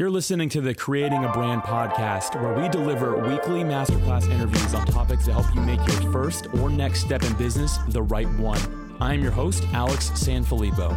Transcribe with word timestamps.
You're 0.00 0.12
listening 0.12 0.48
to 0.50 0.60
the 0.60 0.76
Creating 0.76 1.24
a 1.24 1.32
Brand 1.32 1.62
podcast, 1.62 2.40
where 2.40 2.54
we 2.54 2.68
deliver 2.68 3.18
weekly 3.18 3.64
masterclass 3.64 4.30
interviews 4.30 4.72
on 4.72 4.86
topics 4.86 5.26
that 5.26 5.32
help 5.32 5.52
you 5.52 5.60
make 5.60 5.84
your 5.88 6.12
first 6.12 6.46
or 6.54 6.70
next 6.70 7.00
step 7.00 7.24
in 7.24 7.32
business 7.32 7.78
the 7.88 8.04
right 8.04 8.28
one. 8.34 8.60
I 9.00 9.14
am 9.14 9.24
your 9.24 9.32
host, 9.32 9.64
Alex 9.72 10.10
Sanfilippo. 10.10 10.92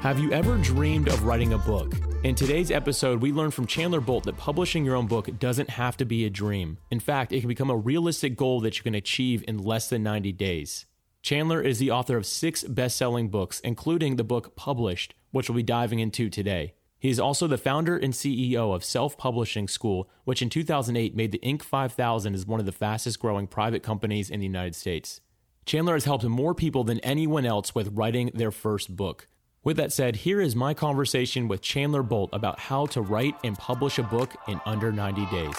Have 0.00 0.18
you 0.18 0.32
ever 0.32 0.58
dreamed 0.58 1.08
of 1.08 1.24
writing 1.24 1.54
a 1.54 1.58
book? 1.58 1.94
In 2.24 2.34
today's 2.34 2.70
episode, 2.70 3.22
we 3.22 3.32
learn 3.32 3.52
from 3.52 3.66
Chandler 3.66 4.02
Bolt 4.02 4.24
that 4.24 4.36
publishing 4.36 4.84
your 4.84 4.96
own 4.96 5.06
book 5.06 5.30
doesn't 5.38 5.70
have 5.70 5.96
to 5.96 6.04
be 6.04 6.26
a 6.26 6.30
dream. 6.30 6.76
In 6.90 7.00
fact, 7.00 7.32
it 7.32 7.40
can 7.40 7.48
become 7.48 7.70
a 7.70 7.76
realistic 7.76 8.36
goal 8.36 8.60
that 8.60 8.76
you 8.76 8.82
can 8.82 8.94
achieve 8.94 9.42
in 9.48 9.56
less 9.56 9.88
than 9.88 10.02
90 10.02 10.30
days. 10.32 10.84
Chandler 11.22 11.62
is 11.62 11.78
the 11.78 11.90
author 11.90 12.18
of 12.18 12.26
six 12.26 12.64
best 12.64 12.98
selling 12.98 13.30
books, 13.30 13.60
including 13.60 14.16
the 14.16 14.24
book 14.24 14.54
Published, 14.56 15.14
which 15.30 15.48
we'll 15.48 15.56
be 15.56 15.62
diving 15.62 16.00
into 16.00 16.28
today. 16.28 16.74
He 17.02 17.10
is 17.10 17.18
also 17.18 17.48
the 17.48 17.58
founder 17.58 17.96
and 17.96 18.12
CEO 18.14 18.72
of 18.72 18.84
Self 18.84 19.18
Publishing 19.18 19.66
School, 19.66 20.08
which 20.22 20.40
in 20.40 20.48
2008 20.48 21.16
made 21.16 21.32
the 21.32 21.40
Inc. 21.40 21.64
5000 21.64 22.32
as 22.32 22.46
one 22.46 22.60
of 22.60 22.66
the 22.66 22.70
fastest 22.70 23.18
growing 23.18 23.48
private 23.48 23.82
companies 23.82 24.30
in 24.30 24.38
the 24.38 24.46
United 24.46 24.76
States. 24.76 25.20
Chandler 25.66 25.94
has 25.94 26.04
helped 26.04 26.22
more 26.22 26.54
people 26.54 26.84
than 26.84 27.00
anyone 27.00 27.44
else 27.44 27.74
with 27.74 27.90
writing 27.92 28.30
their 28.34 28.52
first 28.52 28.94
book. 28.94 29.26
With 29.64 29.78
that 29.78 29.92
said, 29.92 30.14
here 30.14 30.40
is 30.40 30.54
my 30.54 30.74
conversation 30.74 31.48
with 31.48 31.60
Chandler 31.60 32.04
Bolt 32.04 32.30
about 32.32 32.60
how 32.60 32.86
to 32.86 33.02
write 33.02 33.34
and 33.42 33.58
publish 33.58 33.98
a 33.98 34.04
book 34.04 34.36
in 34.46 34.60
under 34.64 34.92
90 34.92 35.26
days. 35.26 35.56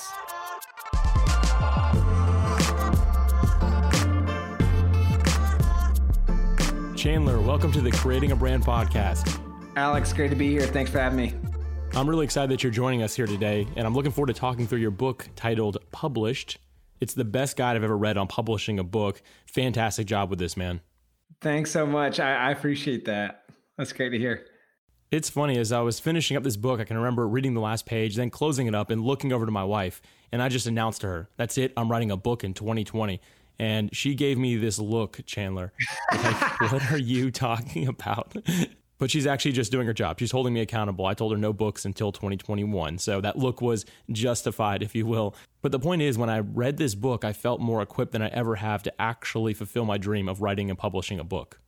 Chandler, 6.95 7.41
welcome 7.41 7.73
to 7.73 7.81
the 7.81 7.91
Creating 7.91 8.31
a 8.31 8.35
Brand 8.37 8.63
podcast. 8.63 9.42
Alex, 9.75 10.13
great 10.13 10.29
to 10.29 10.35
be 10.35 10.49
here. 10.49 10.61
Thanks 10.61 10.91
for 10.91 10.99
having 10.99 11.17
me. 11.17 11.33
I'm 11.95 12.07
really 12.07 12.25
excited 12.25 12.51
that 12.51 12.63
you're 12.63 12.71
joining 12.71 13.01
us 13.01 13.15
here 13.15 13.25
today, 13.25 13.67
and 13.75 13.87
I'm 13.87 13.95
looking 13.95 14.11
forward 14.11 14.27
to 14.27 14.39
talking 14.39 14.67
through 14.67 14.79
your 14.79 14.91
book 14.91 15.27
titled 15.35 15.77
Published. 15.91 16.59
It's 16.99 17.15
the 17.15 17.25
best 17.25 17.57
guide 17.57 17.75
I've 17.75 17.83
ever 17.83 17.97
read 17.97 18.17
on 18.17 18.27
publishing 18.27 18.77
a 18.77 18.83
book. 18.83 19.21
Fantastic 19.47 20.05
job 20.05 20.29
with 20.29 20.37
this, 20.37 20.55
man. 20.55 20.81
Thanks 21.41 21.71
so 21.71 21.87
much. 21.87 22.19
I, 22.19 22.35
I 22.35 22.51
appreciate 22.51 23.05
that. 23.05 23.45
That's 23.77 23.93
great 23.93 24.09
to 24.11 24.19
hear. 24.19 24.45
It's 25.11 25.29
funny, 25.29 25.57
as 25.57 25.71
I 25.71 25.81
was 25.81 25.99
finishing 25.99 26.37
up 26.37 26.43
this 26.43 26.57
book, 26.57 26.79
I 26.79 26.83
can 26.83 26.97
remember 26.97 27.27
reading 27.27 27.55
the 27.55 27.61
last 27.61 27.85
page, 27.85 28.15
then 28.15 28.29
closing 28.29 28.67
it 28.67 28.75
up 28.75 28.91
and 28.91 29.03
looking 29.03 29.33
over 29.33 29.45
to 29.45 29.51
my 29.51 29.63
wife, 29.63 30.01
and 30.31 30.41
I 30.41 30.49
just 30.49 30.67
announced 30.67 31.01
to 31.01 31.07
her, 31.07 31.29
That's 31.37 31.57
it, 31.57 31.73
I'm 31.77 31.89
writing 31.89 32.11
a 32.11 32.17
book 32.17 32.43
in 32.43 32.53
2020. 32.53 33.21
And 33.59 33.95
she 33.95 34.15
gave 34.15 34.37
me 34.37 34.55
this 34.55 34.79
look, 34.79 35.19
Chandler. 35.25 35.73
Like, 36.11 36.61
what 36.71 36.91
are 36.91 36.97
you 36.97 37.31
talking 37.31 37.87
about? 37.87 38.35
but 38.97 39.11
she's 39.11 39.27
actually 39.27 39.51
just 39.51 39.71
doing 39.71 39.87
her 39.87 39.93
job. 39.93 40.19
She's 40.19 40.31
holding 40.31 40.53
me 40.53 40.61
accountable. 40.61 41.05
I 41.05 41.13
told 41.13 41.31
her 41.31 41.37
no 41.37 41.53
books 41.53 41.85
until 41.85 42.11
2021. 42.11 42.97
So 42.99 43.21
that 43.21 43.37
look 43.37 43.61
was 43.61 43.85
justified, 44.11 44.83
if 44.83 44.95
you 44.95 45.05
will. 45.05 45.35
But 45.61 45.71
the 45.71 45.79
point 45.79 46.01
is, 46.01 46.17
when 46.17 46.29
I 46.29 46.39
read 46.39 46.77
this 46.77 46.95
book, 46.95 47.23
I 47.23 47.33
felt 47.33 47.59
more 47.59 47.81
equipped 47.81 48.11
than 48.11 48.21
I 48.21 48.27
ever 48.27 48.55
have 48.55 48.83
to 48.83 49.01
actually 49.01 49.53
fulfill 49.53 49.85
my 49.85 49.97
dream 49.97 50.29
of 50.29 50.41
writing 50.41 50.69
and 50.69 50.77
publishing 50.77 51.19
a 51.19 51.23
book. 51.23 51.59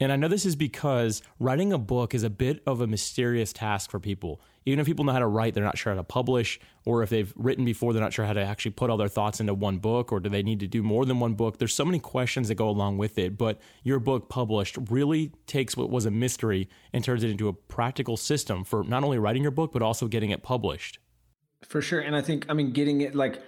And 0.00 0.10
I 0.10 0.16
know 0.16 0.28
this 0.28 0.46
is 0.46 0.56
because 0.56 1.22
writing 1.38 1.72
a 1.72 1.78
book 1.78 2.14
is 2.14 2.24
a 2.24 2.30
bit 2.30 2.60
of 2.66 2.80
a 2.80 2.86
mysterious 2.86 3.52
task 3.52 3.90
for 3.90 4.00
people. 4.00 4.40
Even 4.64 4.80
if 4.80 4.86
people 4.86 5.04
know 5.04 5.12
how 5.12 5.18
to 5.18 5.26
write, 5.26 5.54
they're 5.54 5.64
not 5.64 5.78
sure 5.78 5.92
how 5.92 5.96
to 5.96 6.04
publish, 6.04 6.60
or 6.84 7.02
if 7.02 7.10
they've 7.10 7.32
written 7.36 7.64
before, 7.64 7.92
they're 7.92 8.02
not 8.02 8.12
sure 8.12 8.24
how 8.24 8.32
to 8.32 8.40
actually 8.40 8.70
put 8.70 8.90
all 8.90 8.96
their 8.96 9.08
thoughts 9.08 9.40
into 9.40 9.54
one 9.54 9.78
book, 9.78 10.12
or 10.12 10.20
do 10.20 10.28
they 10.28 10.42
need 10.42 10.60
to 10.60 10.66
do 10.66 10.82
more 10.82 11.04
than 11.04 11.20
one 11.20 11.34
book? 11.34 11.58
There's 11.58 11.74
so 11.74 11.84
many 11.84 11.98
questions 11.98 12.48
that 12.48 12.54
go 12.54 12.68
along 12.68 12.98
with 12.98 13.18
it, 13.18 13.36
but 13.36 13.60
your 13.82 13.98
book 13.98 14.28
published 14.28 14.78
really 14.90 15.32
takes 15.46 15.76
what 15.76 15.90
was 15.90 16.06
a 16.06 16.10
mystery 16.10 16.68
and 16.92 17.02
turns 17.02 17.24
it 17.24 17.30
into 17.30 17.48
a 17.48 17.52
practical 17.52 18.16
system 18.16 18.64
for 18.64 18.84
not 18.84 19.04
only 19.04 19.18
writing 19.18 19.42
your 19.42 19.50
book, 19.50 19.72
but 19.72 19.82
also 19.82 20.06
getting 20.08 20.30
it 20.30 20.42
published. 20.42 20.98
For 21.68 21.80
sure. 21.80 22.00
And 22.00 22.16
I 22.16 22.22
think, 22.22 22.46
I 22.48 22.54
mean, 22.54 22.72
getting 22.72 23.00
it 23.02 23.14
like, 23.14 23.40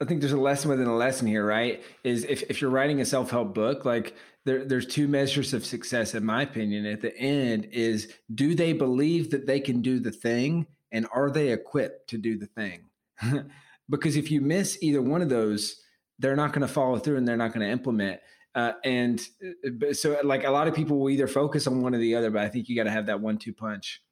I 0.00 0.04
think 0.04 0.20
there's 0.20 0.32
a 0.32 0.38
lesson 0.38 0.70
within 0.70 0.86
a 0.86 0.96
lesson 0.96 1.26
here, 1.26 1.44
right? 1.44 1.82
Is 2.04 2.24
if, 2.24 2.42
if 2.44 2.60
you're 2.60 2.70
writing 2.70 3.00
a 3.00 3.04
self 3.04 3.30
help 3.30 3.54
book, 3.54 3.84
like 3.84 4.14
there, 4.44 4.64
there's 4.64 4.86
two 4.86 5.08
measures 5.08 5.52
of 5.54 5.64
success, 5.64 6.14
in 6.14 6.24
my 6.24 6.42
opinion. 6.42 6.86
At 6.86 7.00
the 7.00 7.16
end, 7.16 7.68
is 7.72 8.12
do 8.32 8.54
they 8.54 8.72
believe 8.72 9.30
that 9.30 9.46
they 9.46 9.60
can 9.60 9.82
do 9.82 9.98
the 9.98 10.12
thing, 10.12 10.66
and 10.92 11.06
are 11.12 11.30
they 11.30 11.52
equipped 11.52 12.10
to 12.10 12.18
do 12.18 12.38
the 12.38 12.46
thing? 12.46 12.84
because 13.90 14.16
if 14.16 14.30
you 14.30 14.40
miss 14.40 14.78
either 14.80 15.02
one 15.02 15.22
of 15.22 15.28
those, 15.28 15.82
they're 16.18 16.36
not 16.36 16.52
going 16.52 16.66
to 16.66 16.72
follow 16.72 16.98
through 16.98 17.16
and 17.16 17.26
they're 17.26 17.36
not 17.36 17.52
going 17.52 17.66
to 17.66 17.72
implement. 17.72 18.20
Uh, 18.54 18.72
and 18.84 19.20
uh, 19.64 19.92
so, 19.92 20.18
like 20.24 20.44
a 20.44 20.50
lot 20.50 20.68
of 20.68 20.74
people 20.74 20.98
will 20.98 21.10
either 21.10 21.26
focus 21.28 21.66
on 21.66 21.82
one 21.82 21.94
or 21.94 21.98
the 21.98 22.14
other, 22.14 22.30
but 22.30 22.42
I 22.42 22.48
think 22.48 22.68
you 22.68 22.76
got 22.76 22.84
to 22.84 22.90
have 22.90 23.06
that 23.06 23.20
one-two 23.20 23.52
punch. 23.52 24.02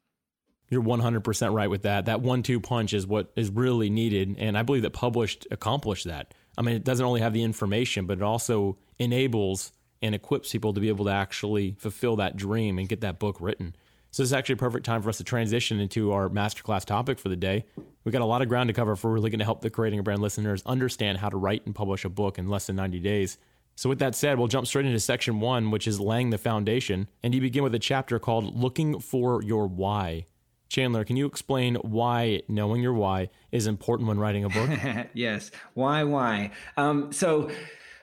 You're 0.68 0.82
100% 0.82 1.54
right 1.54 1.70
with 1.70 1.82
that. 1.82 2.06
That 2.06 2.20
one 2.20 2.42
two 2.42 2.60
punch 2.60 2.92
is 2.92 3.06
what 3.06 3.30
is 3.36 3.50
really 3.50 3.90
needed. 3.90 4.36
And 4.38 4.58
I 4.58 4.62
believe 4.62 4.82
that 4.82 4.92
published 4.92 5.46
accomplished 5.50 6.06
that. 6.06 6.34
I 6.58 6.62
mean, 6.62 6.76
it 6.76 6.84
doesn't 6.84 7.04
only 7.04 7.20
have 7.20 7.32
the 7.32 7.42
information, 7.42 8.06
but 8.06 8.18
it 8.18 8.22
also 8.22 8.78
enables 8.98 9.72
and 10.02 10.14
equips 10.14 10.52
people 10.52 10.72
to 10.72 10.80
be 10.80 10.88
able 10.88 11.04
to 11.06 11.10
actually 11.10 11.76
fulfill 11.78 12.16
that 12.16 12.36
dream 12.36 12.78
and 12.78 12.88
get 12.88 13.02
that 13.02 13.18
book 13.18 13.36
written. 13.40 13.74
So 14.10 14.22
this 14.22 14.30
is 14.30 14.32
actually 14.32 14.54
a 14.54 14.58
perfect 14.58 14.86
time 14.86 15.02
for 15.02 15.10
us 15.10 15.18
to 15.18 15.24
transition 15.24 15.78
into 15.78 16.12
our 16.12 16.28
masterclass 16.28 16.84
topic 16.84 17.18
for 17.18 17.28
the 17.28 17.36
day. 17.36 17.64
We've 18.04 18.12
got 18.12 18.22
a 18.22 18.26
lot 18.26 18.40
of 18.40 18.48
ground 18.48 18.68
to 18.68 18.74
cover 18.74 18.92
if 18.92 19.04
we're 19.04 19.10
really 19.10 19.30
going 19.30 19.40
to 19.40 19.44
help 19.44 19.60
the 19.60 19.68
creating 19.68 19.98
a 19.98 20.02
brand 20.02 20.22
listeners 20.22 20.62
understand 20.64 21.18
how 21.18 21.28
to 21.28 21.36
write 21.36 21.66
and 21.66 21.74
publish 21.74 22.04
a 22.04 22.08
book 22.08 22.38
in 22.38 22.48
less 22.48 22.66
than 22.66 22.76
90 22.76 23.00
days. 23.00 23.36
So 23.74 23.90
with 23.90 23.98
that 23.98 24.14
said, 24.14 24.38
we'll 24.38 24.48
jump 24.48 24.66
straight 24.66 24.86
into 24.86 25.00
section 25.00 25.40
one, 25.40 25.70
which 25.70 25.86
is 25.86 26.00
laying 26.00 26.30
the 26.30 26.38
foundation. 26.38 27.08
And 27.22 27.34
you 27.34 27.42
begin 27.42 27.62
with 27.62 27.74
a 27.74 27.78
chapter 27.78 28.18
called 28.18 28.56
Looking 28.56 29.00
for 29.00 29.42
Your 29.42 29.66
Why. 29.66 30.24
Chandler, 30.68 31.04
can 31.04 31.16
you 31.16 31.26
explain 31.26 31.76
why 31.76 32.42
knowing 32.48 32.82
your 32.82 32.92
why 32.92 33.30
is 33.52 33.66
important 33.66 34.08
when 34.08 34.18
writing 34.18 34.44
a 34.44 34.48
book? 34.48 34.70
yes. 35.14 35.50
Why, 35.74 36.02
why? 36.04 36.50
Um, 36.76 37.12
so, 37.12 37.50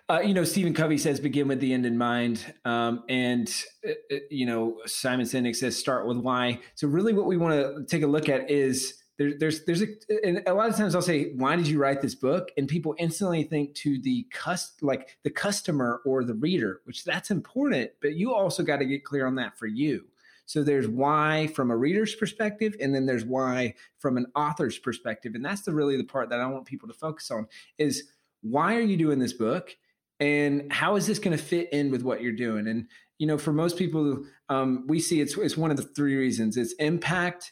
uh, 0.10 0.22
you 0.22 0.34
know, 0.34 0.44
Stephen 0.44 0.74
Covey 0.74 0.98
says 0.98 1.20
begin 1.20 1.48
with 1.48 1.60
the 1.60 1.74
end 1.74 1.86
in 1.86 1.98
mind. 1.98 2.54
Um, 2.66 3.04
and, 3.10 3.54
uh, 3.88 3.92
uh 4.12 4.18
you 4.30 4.46
know, 4.46 4.78
Simon 4.86 5.26
Sinek 5.26 5.56
says 5.56 5.78
start 5.78 6.08
with 6.08 6.18
why. 6.18 6.60
So, 6.76 6.88
really, 6.88 7.14
what 7.14 7.26
we 7.26 7.38
want 7.38 7.54
to 7.54 7.86
take 7.86 8.04
a 8.04 8.08
look 8.08 8.30
at 8.30 8.50
is 8.50 9.04
there, 9.18 9.34
there's, 9.38 9.64
there's 9.66 9.82
a, 9.82 10.50
a 10.50 10.54
lot 10.54 10.70
of 10.70 10.76
times 10.76 10.96
I'll 10.96 11.02
say, 11.02 11.34
why 11.36 11.56
did 11.56 11.68
you 11.68 11.80
write 11.80 12.02
this 12.02 12.16
book? 12.16 12.50
And 12.58 12.68
people 12.68 12.96
instantly 12.98 13.44
think 13.44 13.76
to 13.76 14.02
the 14.02 14.26
cust, 14.32 14.82
like 14.82 15.18
the 15.24 15.30
customer 15.30 16.02
or 16.06 16.24
the 16.24 16.34
reader, 16.34 16.82
which 16.86 17.04
that's 17.04 17.30
important, 17.30 17.92
but 18.02 18.16
you 18.16 18.34
also 18.34 18.64
got 18.64 18.78
to 18.78 18.86
get 18.86 19.04
clear 19.04 19.28
on 19.28 19.36
that 19.36 19.58
for 19.58 19.68
you. 19.68 20.06
So 20.54 20.62
there's 20.62 20.88
why 20.88 21.48
from 21.48 21.72
a 21.72 21.76
reader's 21.76 22.14
perspective, 22.14 22.76
and 22.80 22.94
then 22.94 23.08
there's 23.08 23.26
why 23.26 23.74
from 23.98 24.18
an 24.18 24.28
author's 24.36 24.78
perspective. 24.78 25.34
And 25.34 25.44
that's 25.44 25.64
the 25.64 25.74
really 25.74 25.98
the 25.98 26.04
part 26.04 26.30
that 26.30 26.40
I 26.40 26.46
want 26.46 26.66
people 26.66 26.88
to 26.90 26.94
focus 26.94 27.32
on 27.32 27.48
is 27.80 28.04
why 28.42 28.76
are 28.76 28.82
you 28.82 28.96
doing 28.96 29.18
this 29.18 29.34
book? 29.34 29.76
And 30.20 30.72
how 30.72 30.96
is 30.96 31.08
this 31.08 31.18
going 31.18 31.36
to 31.36 31.44
fit 31.44 31.74
in 31.74 31.90
with 31.90 32.04
what 32.04 32.22
you're 32.22 32.34
doing? 32.34 32.68
And 32.68 32.88
you 33.18 33.26
know, 33.26 33.40
for 33.40 33.52
most 33.52 33.80
people, 33.80 34.26
um, 34.48 34.86
we 34.88 35.00
see 35.00 35.22
it's 35.22 35.36
it's 35.38 35.58
one 35.58 35.72
of 35.72 35.78
the 35.78 35.90
three 35.96 36.16
reasons: 36.16 36.56
it's 36.56 36.74
impact, 36.74 37.52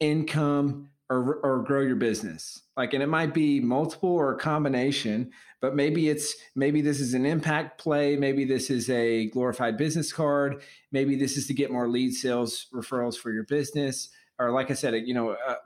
income, 0.00 0.88
or, 1.10 1.36
or 1.36 1.62
grow 1.62 1.80
your 1.80 1.96
business. 1.96 2.62
Like 2.76 2.94
and 2.94 3.02
it 3.02 3.08
might 3.08 3.34
be 3.34 3.60
multiple 3.60 4.10
or 4.10 4.34
a 4.34 4.38
combination 4.38 5.30
but 5.60 5.74
maybe 5.74 6.08
it's 6.08 6.36
maybe 6.54 6.80
this 6.80 7.00
is 7.00 7.14
an 7.14 7.26
impact 7.26 7.80
play 7.80 8.16
maybe 8.16 8.44
this 8.44 8.70
is 8.70 8.88
a 8.90 9.26
glorified 9.30 9.76
business 9.76 10.12
card 10.12 10.62
maybe 10.92 11.16
this 11.16 11.36
is 11.36 11.48
to 11.48 11.54
get 11.54 11.72
more 11.72 11.88
lead 11.88 12.12
sales 12.12 12.66
referrals 12.72 13.16
for 13.16 13.32
your 13.32 13.42
business 13.42 14.10
or 14.38 14.52
like 14.52 14.70
i 14.70 14.74
said 14.74 14.94
you 14.94 15.14
know 15.14 15.30
a, 15.30 15.56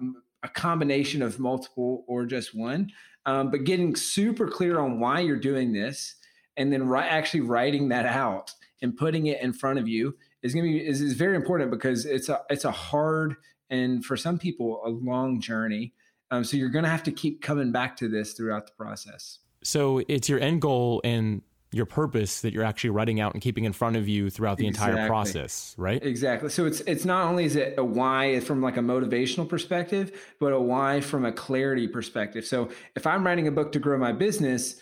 a 0.43 0.49
combination 0.49 1.23
of 1.23 1.39
multiple 1.39 2.05
or 2.07 2.27
just 2.27 2.55
one. 2.55 2.91
Um, 3.25 3.51
but 3.51 3.65
getting 3.65 3.95
super 3.95 4.49
clear 4.49 4.81
on 4.81 4.99
why 4.99 5.21
you're 5.21 5.37
doing 5.37 5.73
this 5.73 6.17
and 6.57 6.73
then 6.73 6.89
ri- 6.89 7.01
actually 7.01 7.41
writing 7.41 7.89
that 7.91 8.05
out 8.05 8.53
and 8.83 8.97
putting 8.97 9.27
it 9.27 9.41
in 9.41 9.53
front 9.53 9.79
of 9.79 9.87
you 9.87 10.17
is 10.43 10.53
going 10.53 10.67
to 10.67 10.73
be 10.73 10.85
is, 10.85 11.01
is 11.01 11.15
very 11.15 11.37
important 11.37 11.71
because 11.71 12.05
it's 12.05 12.29
a 12.29 12.41
it's 12.51 12.65
a 12.65 12.73
hard 12.73 13.37
and 13.73 14.05
for 14.05 14.17
some 14.17 14.39
people 14.39 14.83
a 14.85 14.91
long 14.91 15.41
journey. 15.41 15.95
Um, 16.31 16.45
so 16.45 16.57
you're 16.57 16.71
going 16.71 16.85
to 16.85 16.91
have 16.91 17.03
to 17.05 17.13
keep 17.13 17.43
coming 17.43 17.73
back 17.73 17.97
to 17.97 18.09
this 18.09 18.35
throughout 18.35 18.67
the 18.67 18.73
process. 18.73 19.41
So 19.65 20.03
it's 20.09 20.29
your 20.29 20.39
end 20.41 20.63
goal 20.63 21.01
and 21.03 21.43
your 21.73 21.87
purpose 21.87 22.43
that 22.43 22.53
you're 22.53 22.65
actually 22.65 22.91
writing 22.91 23.19
out 23.19 23.33
and 23.33 23.43
keeping 23.43 23.65
in 23.65 23.73
front 23.73 23.97
of 23.97 24.07
you 24.07 24.29
throughout 24.29 24.59
the 24.59 24.67
exactly. 24.67 24.93
entire 24.93 25.09
process 25.09 25.75
right? 25.79 26.05
Exactly. 26.05 26.51
So 26.51 26.67
it's 26.67 26.81
it's 26.81 27.07
not 27.07 27.27
only 27.27 27.47
is 27.47 27.57
it 27.57 27.75
a 27.79 27.85
why 27.85 28.41
from 28.41 28.61
like 28.61 28.77
a 28.77 28.81
motivational 28.81 29.49
perspective 29.49 30.13
but 30.39 30.53
a 30.53 30.61
why 30.61 31.01
from 31.01 31.25
a 31.25 31.33
clarity 31.33 31.89
perspective. 31.89 32.45
So 32.45 32.69
if 32.95 33.07
i'm 33.07 33.25
writing 33.25 33.49
a 33.49 33.51
book 33.53 33.73
to 33.73 33.79
grow 33.79 33.97
my 33.97 34.13
business 34.13 34.77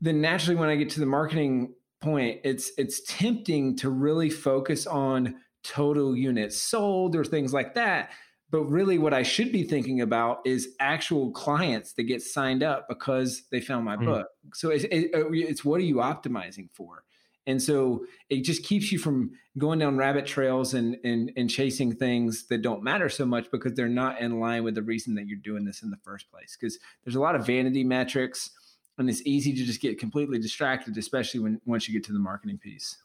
then 0.00 0.20
naturally 0.20 0.54
when 0.54 0.68
i 0.68 0.76
get 0.76 0.90
to 0.90 1.00
the 1.00 1.06
marketing 1.06 1.74
point 2.00 2.40
it's 2.44 2.70
it's 2.78 3.02
tempting 3.08 3.76
to 3.78 3.90
really 3.90 4.30
focus 4.30 4.86
on 4.86 5.34
total 5.62 6.16
units 6.16 6.60
sold 6.60 7.16
or 7.16 7.24
things 7.24 7.52
like 7.52 7.74
that. 7.74 8.10
But 8.50 8.64
really, 8.64 8.98
what 8.98 9.14
I 9.14 9.22
should 9.22 9.52
be 9.52 9.62
thinking 9.62 10.00
about 10.00 10.40
is 10.44 10.74
actual 10.80 11.30
clients 11.30 11.92
that 11.92 12.04
get 12.04 12.20
signed 12.20 12.62
up 12.62 12.88
because 12.88 13.44
they 13.50 13.60
found 13.60 13.84
my 13.84 13.96
mm. 13.96 14.06
book. 14.06 14.26
So 14.54 14.70
it's, 14.70 14.84
it, 14.84 15.14
uh, 15.14 15.30
it's 15.30 15.64
what 15.64 15.80
are 15.80 15.84
you 15.84 15.96
optimizing 15.96 16.68
for? 16.72 17.04
And 17.46 17.62
so 17.62 18.04
it 18.28 18.42
just 18.42 18.64
keeps 18.64 18.92
you 18.92 18.98
from 18.98 19.32
going 19.56 19.78
down 19.78 19.96
rabbit 19.96 20.26
trails 20.26 20.74
and, 20.74 20.96
and, 21.04 21.32
and 21.36 21.48
chasing 21.48 21.94
things 21.94 22.46
that 22.48 22.62
don't 22.62 22.82
matter 22.82 23.08
so 23.08 23.24
much 23.24 23.50
because 23.50 23.74
they're 23.74 23.88
not 23.88 24.20
in 24.20 24.40
line 24.40 24.62
with 24.62 24.74
the 24.74 24.82
reason 24.82 25.14
that 25.14 25.26
you're 25.26 25.38
doing 25.38 25.64
this 25.64 25.82
in 25.82 25.90
the 25.90 25.96
first 26.04 26.30
place. 26.30 26.56
Because 26.58 26.78
there's 27.04 27.16
a 27.16 27.20
lot 27.20 27.34
of 27.34 27.46
vanity 27.46 27.82
metrics 27.82 28.50
and 28.98 29.08
it's 29.08 29.22
easy 29.24 29.54
to 29.54 29.64
just 29.64 29.80
get 29.80 29.98
completely 29.98 30.38
distracted, 30.38 30.96
especially 30.98 31.40
when 31.40 31.60
once 31.64 31.88
you 31.88 31.94
get 31.94 32.04
to 32.04 32.12
the 32.12 32.18
marketing 32.18 32.58
piece. 32.58 32.98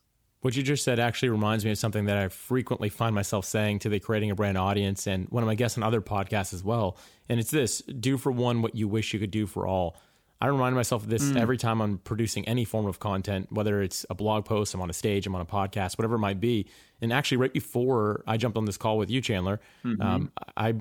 What 0.46 0.56
you 0.56 0.62
just 0.62 0.84
said 0.84 1.00
actually 1.00 1.30
reminds 1.30 1.66
me 1.66 1.72
of 1.72 1.80
something 1.80 2.06
that 2.06 2.18
I 2.18 2.28
frequently 2.28 2.88
find 2.90 3.16
myself 3.16 3.46
saying 3.46 3.80
to 3.80 3.90
the 3.90 4.00
creating 4.00 4.30
a 4.30 4.36
brand 4.36 4.60
audience 4.60 5.08
and 5.08 5.28
one 5.30 5.42
of 5.42 5.48
my 5.48 5.56
guests 5.56 5.76
on 5.76 5.84
other 5.84 6.02
podcasts 6.02 6.54
as 6.54 6.64
well. 6.64 6.98
And 7.28 7.40
it's 7.40 7.50
this 7.50 7.82
do 7.82 8.16
for 8.16 8.32
one 8.32 8.62
what 8.62 8.76
you 8.76 8.88
wish 8.88 9.12
you 9.12 9.20
could 9.20 9.32
do 9.32 9.48
for 9.48 9.66
all. 9.66 9.98
I 10.40 10.46
remind 10.46 10.76
myself 10.76 11.02
of 11.02 11.10
this 11.10 11.24
mm. 11.24 11.42
every 11.42 11.58
time 11.58 11.82
I'm 11.82 11.98
producing 11.98 12.48
any 12.48 12.64
form 12.64 12.86
of 12.86 13.00
content, 13.00 13.52
whether 13.52 13.82
it's 13.82 14.06
a 14.12 14.14
blog 14.14 14.46
post, 14.46 14.76
I'm 14.76 14.82
on 14.82 14.90
a 14.92 14.94
stage, 14.94 15.26
I'm 15.26 15.34
on 15.34 15.42
a 15.42 15.48
podcast, 15.48 15.98
whatever 15.98 16.14
it 16.14 16.20
might 16.20 16.40
be. 16.40 16.68
And 17.02 17.12
actually, 17.12 17.38
right 17.38 17.52
before 17.52 18.24
I 18.28 18.38
jumped 18.38 18.56
on 18.56 18.66
this 18.66 18.78
call 18.78 19.00
with 19.00 19.10
you, 19.10 19.22
Chandler, 19.22 19.60
mm-hmm. 19.84 20.00
um, 20.00 20.32
I 20.56 20.76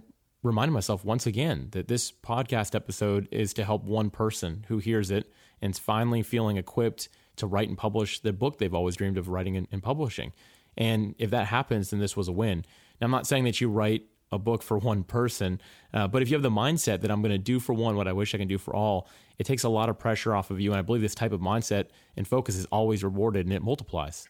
reminded 0.44 0.72
myself 0.72 1.04
once 1.04 1.26
again 1.26 1.68
that 1.72 1.88
this 1.88 2.12
podcast 2.12 2.74
episode 2.74 3.26
is 3.32 3.54
to 3.54 3.64
help 3.64 3.84
one 3.84 4.10
person 4.10 4.64
who 4.68 4.78
hears 4.78 5.10
it 5.10 5.32
and 5.60 5.72
is 5.72 5.78
finally 5.78 6.22
feeling 6.22 6.58
equipped 6.58 7.08
to 7.36 7.46
write 7.46 7.68
and 7.68 7.78
publish 7.78 8.20
the 8.20 8.32
book 8.32 8.58
they've 8.58 8.74
always 8.74 8.94
dreamed 8.94 9.18
of 9.18 9.28
writing 9.28 9.56
and, 9.56 9.66
and 9.72 9.82
publishing. 9.82 10.32
And 10.76 11.14
if 11.18 11.30
that 11.30 11.46
happens, 11.46 11.90
then 11.90 11.98
this 11.98 12.16
was 12.16 12.28
a 12.28 12.32
win. 12.32 12.64
Now, 13.00 13.06
I'm 13.06 13.10
not 13.10 13.26
saying 13.26 13.44
that 13.44 13.60
you 13.60 13.68
write 13.68 14.04
a 14.30 14.38
book 14.38 14.62
for 14.62 14.76
one 14.78 15.02
person. 15.02 15.60
Uh, 15.92 16.08
but 16.08 16.20
if 16.20 16.28
you 16.28 16.34
have 16.34 16.42
the 16.42 16.50
mindset 16.50 17.00
that 17.00 17.10
I'm 17.10 17.22
going 17.22 17.32
to 17.32 17.38
do 17.38 17.60
for 17.60 17.72
one 17.72 17.96
what 17.96 18.08
I 18.08 18.12
wish 18.12 18.34
I 18.34 18.38
can 18.38 18.48
do 18.48 18.58
for 18.58 18.74
all, 18.74 19.08
it 19.38 19.44
takes 19.44 19.64
a 19.64 19.68
lot 19.68 19.88
of 19.88 19.98
pressure 19.98 20.34
off 20.34 20.50
of 20.50 20.60
you. 20.60 20.72
And 20.72 20.78
I 20.78 20.82
believe 20.82 21.02
this 21.02 21.14
type 21.14 21.32
of 21.32 21.40
mindset 21.40 21.86
and 22.16 22.26
focus 22.26 22.56
is 22.56 22.66
always 22.66 23.02
rewarded 23.02 23.46
and 23.46 23.52
it 23.52 23.62
multiplies. 23.62 24.28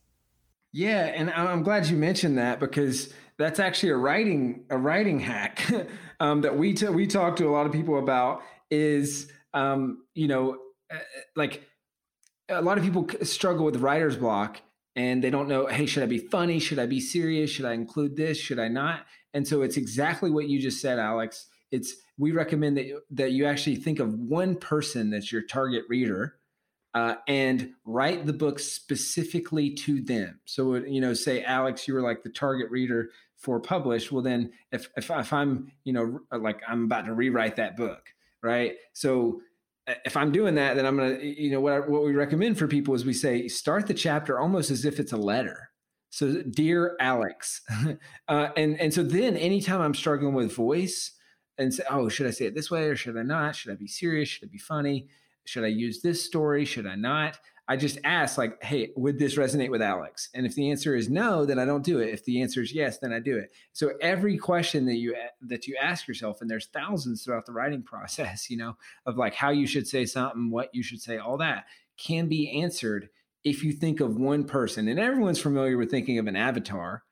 Yeah, 0.75 1.06
and 1.06 1.31
I'm 1.31 1.62
glad 1.62 1.87
you 1.87 1.97
mentioned 1.97 2.38
that 2.38 2.61
because 2.61 3.15
that's 3.38 3.61
actually 3.61 3.91
a 3.91 3.97
writing 3.97 4.65
a 4.71 4.76
writing 4.76 5.21
hack 5.21 5.73
um, 6.21 6.43
that 6.43 6.59
we 6.59 6.75
t- 6.75 6.88
we 6.88 7.06
talk 7.06 7.37
to 7.37 7.49
a 7.49 7.53
lot 7.53 7.67
of 7.67 7.73
people 7.73 7.99
about. 7.99 8.43
Is 8.71 9.31
um, 9.55 10.05
you 10.15 10.29
know 10.29 10.59
uh, 10.93 10.99
like 11.37 11.62
a 12.49 12.61
lot 12.61 12.76
of 12.76 12.85
people 12.85 13.09
struggle 13.23 13.65
with 13.65 13.76
writer's 13.76 14.17
block 14.17 14.61
and 14.97 15.25
they 15.25 15.31
don't 15.31 15.49
know 15.49 15.67
hey 15.67 15.87
should 15.87 16.03
i 16.03 16.06
be 16.06 16.19
funny 16.19 16.59
should 16.59 16.79
i 16.79 16.87
be 16.87 17.00
serious 17.00 17.50
should 17.50 17.65
i 17.65 17.73
include 17.73 18.17
this 18.17 18.37
should 18.37 18.59
i 18.59 18.69
not 18.69 19.06
and 19.35 19.47
so 19.47 19.62
it's 19.62 19.76
exactly 19.76 20.31
what 20.31 20.49
you 20.49 20.61
just 20.61 20.81
said, 20.81 20.99
Alex. 20.99 21.49
It's 21.73 21.97
we 22.17 22.31
recommend 22.31 22.76
that 22.76 22.87
that 23.11 23.32
you 23.32 23.47
actually 23.47 23.76
think 23.76 23.99
of 23.99 24.15
one 24.15 24.55
person 24.55 25.11
that's 25.11 25.32
your 25.32 25.43
target 25.43 25.82
reader, 25.88 26.37
uh, 26.94 27.17
and 27.26 27.73
write 27.85 28.26
the 28.26 28.32
book 28.32 28.58
specifically 28.58 29.70
to 29.70 30.00
them. 30.00 30.41
So 30.44 30.75
you 30.76 31.00
know, 31.00 31.14
say 31.14 31.43
Alex, 31.43 31.87
you 31.88 31.94
were 31.94 32.02
like 32.02 32.23
the 32.23 32.31
target 32.31 32.70
reader 32.70 33.11
for 33.37 33.61
publish. 33.61 34.11
Well, 34.11 34.23
then 34.23 34.52
if 34.73 34.88
if, 34.96 35.11
if 35.11 35.32
I'm 35.32 35.73
you 35.85 35.93
know 35.93 36.20
like 36.32 36.61
I'm 36.67 36.85
about 36.85 37.06
to 37.06 37.14
rewrite 37.14 37.56
that 37.56 37.76
book, 37.76 38.06
right? 38.43 38.75
So 38.93 39.41
uh, 39.87 39.94
if 40.05 40.17
I'm 40.17 40.32
doing 40.32 40.55
that, 40.55 40.75
then 40.75 40.87
I'm 40.87 40.96
gonna 40.96 41.19
you 41.20 41.50
know 41.50 41.61
what 41.61 41.73
I, 41.73 41.81
what 41.81 42.05
we 42.05 42.12
recommend 42.12 42.58
for 42.58 42.69
people 42.69 42.94
is 42.94 43.05
we 43.05 43.12
say 43.12 43.49
start 43.49 43.87
the 43.87 43.94
chapter 43.94 44.38
almost 44.38 44.70
as 44.70 44.85
if 44.85 45.00
it's 45.00 45.12
a 45.12 45.17
letter 45.17 45.70
so, 46.14 46.43
dear 46.43 46.97
Alex, 47.00 47.61
uh, 48.29 48.49
and 48.56 48.81
and 48.81 48.94
so 48.94 49.02
then 49.02 49.37
anytime 49.37 49.81
I'm 49.81 49.94
struggling 49.94 50.32
with 50.32 50.55
voice 50.55 51.11
and 51.58 51.75
say, 51.75 51.82
oh, 51.90 52.08
should 52.08 52.29
I 52.29 52.31
say 52.31 52.44
it 52.44 52.55
this 52.55 52.70
way 52.70 52.85
or 52.85 52.94
should 52.94 53.17
I 53.17 53.25
not? 53.25 53.56
Should 53.56 53.73
I 53.73 53.75
be 53.75 53.88
serious? 53.88 54.29
Should 54.29 54.49
I 54.49 54.52
be 54.52 54.58
funny? 54.58 55.08
Should 55.44 55.64
I 55.64 55.69
use 55.69 56.00
this 56.00 56.25
story? 56.25 56.64
Should 56.64 56.87
I 56.87 56.94
not? 56.94 57.38
I 57.67 57.76
just 57.76 57.99
ask, 58.05 58.37
like, 58.37 58.62
hey, 58.62 58.91
would 58.94 59.19
this 59.19 59.37
resonate 59.37 59.70
with 59.70 59.81
Alex? 59.81 60.29
And 60.35 60.44
if 60.44 60.55
the 60.55 60.70
answer 60.70 60.94
is 60.94 61.08
no, 61.08 61.46
then 61.46 61.58
I 61.58 61.64
don't 61.64 61.85
do 61.85 61.99
it. 61.99 62.11
If 62.11 62.23
the 62.25 62.43
answer 62.43 62.61
is 62.61 62.75
yes, 62.75 62.99
then 62.99 63.11
I 63.11 63.20
do 63.20 63.38
it. 63.38 63.52
So 63.73 63.93
every 64.02 64.37
question 64.37 64.85
that 64.85 64.96
you 64.96 65.17
that 65.43 65.67
you 65.67 65.76
ask 65.81 66.06
yourself, 66.06 66.43
and 66.43 66.50
there's 66.50 66.67
thousands 66.67 67.25
throughout 67.25 67.46
the 67.46 67.52
writing 67.52 67.82
process, 67.85 68.50
you 68.50 68.58
know, 68.58 68.76
of 69.06 69.17
like 69.17 69.35
how 69.35 69.50
you 69.50 69.67
should 69.67 69.87
say 69.87 70.05
something, 70.05 70.50
what 70.50 70.69
you 70.75 70.82
should 70.82 71.00
say, 71.00 71.17
all 71.17 71.38
that 71.38 71.64
can 71.97 72.29
be 72.29 72.61
answered 72.61 73.08
if 73.44 73.62
you 73.62 73.73
think 73.73 74.00
of 74.00 74.17
one 74.17 74.44
person, 74.44 74.88
and 74.88 74.99
everyone's 74.99 75.40
familiar 75.40 75.79
with 75.79 75.90
thinking 75.90 76.19
of 76.19 76.26
an 76.26 76.37
avatar. 76.37 77.02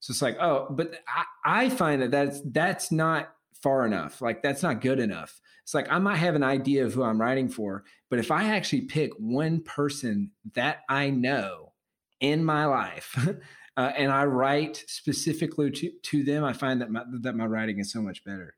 So 0.00 0.12
it's 0.12 0.22
like, 0.22 0.38
oh, 0.40 0.68
but 0.70 0.94
I, 1.08 1.64
I 1.64 1.68
find 1.70 2.00
that 2.00 2.10
that's 2.10 2.40
that's 2.46 2.90
not 2.90 3.34
far 3.62 3.86
enough. 3.86 4.20
Like 4.20 4.42
that's 4.42 4.62
not 4.62 4.80
good 4.80 4.98
enough. 4.98 5.40
It's 5.62 5.74
like 5.74 5.90
I 5.90 5.98
might 5.98 6.16
have 6.16 6.34
an 6.34 6.42
idea 6.42 6.86
of 6.86 6.94
who 6.94 7.02
I'm 7.02 7.20
writing 7.20 7.48
for, 7.48 7.84
but 8.10 8.18
if 8.18 8.30
I 8.30 8.44
actually 8.44 8.82
pick 8.82 9.12
one 9.18 9.62
person 9.62 10.32
that 10.54 10.78
I 10.88 11.10
know 11.10 11.72
in 12.20 12.44
my 12.44 12.64
life, 12.64 13.16
uh, 13.76 13.92
and 13.96 14.10
I 14.10 14.24
write 14.24 14.82
specifically 14.86 15.70
to, 15.70 15.90
to 16.04 16.24
them, 16.24 16.44
I 16.44 16.52
find 16.52 16.80
that 16.80 16.90
my, 16.90 17.04
that 17.20 17.36
my 17.36 17.46
writing 17.46 17.78
is 17.78 17.92
so 17.92 18.00
much 18.02 18.24
better. 18.24 18.54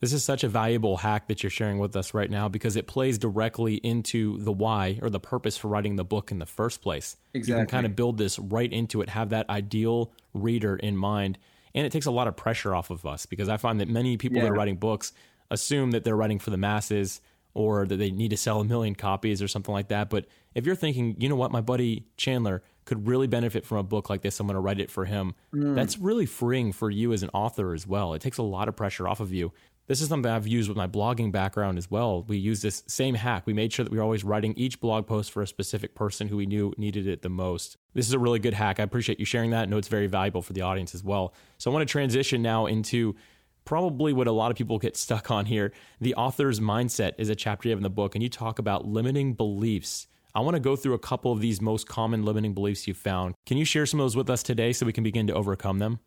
This 0.00 0.14
is 0.14 0.24
such 0.24 0.44
a 0.44 0.48
valuable 0.48 0.96
hack 0.96 1.28
that 1.28 1.42
you're 1.42 1.50
sharing 1.50 1.78
with 1.78 1.94
us 1.94 2.14
right 2.14 2.30
now 2.30 2.48
because 2.48 2.74
it 2.76 2.86
plays 2.86 3.18
directly 3.18 3.74
into 3.74 4.38
the 4.38 4.52
why 4.52 4.98
or 5.02 5.10
the 5.10 5.20
purpose 5.20 5.58
for 5.58 5.68
writing 5.68 5.96
the 5.96 6.04
book 6.04 6.30
in 6.30 6.38
the 6.38 6.46
first 6.46 6.80
place. 6.80 7.18
Exactly. 7.34 7.60
You 7.60 7.66
can 7.66 7.70
kind 7.70 7.86
of 7.86 7.96
build 7.96 8.16
this 8.16 8.38
right 8.38 8.72
into 8.72 9.02
it, 9.02 9.10
have 9.10 9.28
that 9.30 9.50
ideal 9.50 10.12
reader 10.32 10.76
in 10.76 10.96
mind. 10.96 11.38
And 11.74 11.86
it 11.86 11.92
takes 11.92 12.06
a 12.06 12.10
lot 12.10 12.28
of 12.28 12.36
pressure 12.36 12.74
off 12.74 12.90
of 12.90 13.06
us 13.06 13.26
because 13.26 13.48
I 13.48 13.56
find 13.56 13.80
that 13.80 13.88
many 13.88 14.16
people 14.16 14.38
yeah. 14.38 14.44
that 14.44 14.50
are 14.50 14.54
writing 14.54 14.76
books 14.76 15.12
assume 15.50 15.92
that 15.92 16.04
they're 16.04 16.16
writing 16.16 16.38
for 16.38 16.50
the 16.50 16.56
masses 16.56 17.20
or 17.54 17.86
that 17.86 17.96
they 17.96 18.10
need 18.10 18.30
to 18.30 18.36
sell 18.36 18.60
a 18.60 18.64
million 18.64 18.94
copies 18.94 19.42
or 19.42 19.48
something 19.48 19.72
like 19.72 19.88
that. 19.88 20.10
But 20.10 20.26
if 20.54 20.66
you're 20.66 20.76
thinking, 20.76 21.16
you 21.18 21.28
know 21.28 21.36
what, 21.36 21.50
my 21.50 21.60
buddy 21.60 22.06
Chandler 22.16 22.62
could 22.84 23.06
really 23.06 23.26
benefit 23.26 23.64
from 23.64 23.78
a 23.78 23.82
book 23.82 24.10
like 24.10 24.22
this, 24.22 24.38
I'm 24.40 24.46
going 24.46 24.54
to 24.54 24.60
write 24.60 24.80
it 24.80 24.90
for 24.90 25.04
him. 25.04 25.34
Mm. 25.54 25.74
That's 25.74 25.98
really 25.98 26.26
freeing 26.26 26.72
for 26.72 26.90
you 26.90 27.12
as 27.12 27.22
an 27.22 27.30
author 27.32 27.74
as 27.74 27.86
well. 27.86 28.14
It 28.14 28.22
takes 28.22 28.38
a 28.38 28.42
lot 28.42 28.68
of 28.68 28.76
pressure 28.76 29.08
off 29.08 29.20
of 29.20 29.32
you. 29.32 29.52
This 29.90 30.00
is 30.00 30.08
something 30.08 30.30
I've 30.30 30.46
used 30.46 30.68
with 30.68 30.78
my 30.78 30.86
blogging 30.86 31.32
background 31.32 31.76
as 31.76 31.90
well. 31.90 32.22
We 32.22 32.36
use 32.36 32.62
this 32.62 32.84
same 32.86 33.16
hack. 33.16 33.42
We 33.44 33.52
made 33.52 33.72
sure 33.72 33.84
that 33.84 33.90
we 33.90 33.98
were 33.98 34.04
always 34.04 34.22
writing 34.22 34.54
each 34.56 34.78
blog 34.78 35.08
post 35.08 35.32
for 35.32 35.42
a 35.42 35.48
specific 35.48 35.96
person 35.96 36.28
who 36.28 36.36
we 36.36 36.46
knew 36.46 36.72
needed 36.78 37.08
it 37.08 37.22
the 37.22 37.28
most. 37.28 37.76
This 37.92 38.06
is 38.06 38.12
a 38.12 38.18
really 38.20 38.38
good 38.38 38.54
hack. 38.54 38.78
I 38.78 38.84
appreciate 38.84 39.18
you 39.18 39.24
sharing 39.24 39.50
that. 39.50 39.62
I 39.62 39.64
know 39.64 39.78
it's 39.78 39.88
very 39.88 40.06
valuable 40.06 40.42
for 40.42 40.52
the 40.52 40.60
audience 40.60 40.94
as 40.94 41.02
well. 41.02 41.34
So 41.58 41.68
I 41.68 41.74
want 41.74 41.88
to 41.88 41.90
transition 41.90 42.40
now 42.40 42.66
into 42.66 43.16
probably 43.64 44.12
what 44.12 44.28
a 44.28 44.32
lot 44.32 44.52
of 44.52 44.56
people 44.56 44.78
get 44.78 44.96
stuck 44.96 45.28
on 45.28 45.46
here. 45.46 45.72
The 46.00 46.14
author's 46.14 46.60
mindset 46.60 47.14
is 47.18 47.28
a 47.28 47.34
chapter 47.34 47.68
you 47.68 47.72
have 47.72 47.80
in 47.80 47.82
the 47.82 47.90
book, 47.90 48.14
and 48.14 48.22
you 48.22 48.28
talk 48.28 48.60
about 48.60 48.86
limiting 48.86 49.34
beliefs. 49.34 50.06
I 50.36 50.40
want 50.42 50.54
to 50.54 50.60
go 50.60 50.76
through 50.76 50.94
a 50.94 51.00
couple 51.00 51.32
of 51.32 51.40
these 51.40 51.60
most 51.60 51.88
common 51.88 52.24
limiting 52.24 52.54
beliefs 52.54 52.86
you've 52.86 52.96
found. 52.96 53.34
Can 53.44 53.56
you 53.56 53.64
share 53.64 53.86
some 53.86 53.98
of 53.98 54.04
those 54.04 54.14
with 54.14 54.30
us 54.30 54.44
today 54.44 54.72
so 54.72 54.86
we 54.86 54.92
can 54.92 55.02
begin 55.02 55.26
to 55.26 55.34
overcome 55.34 55.80
them? 55.80 55.98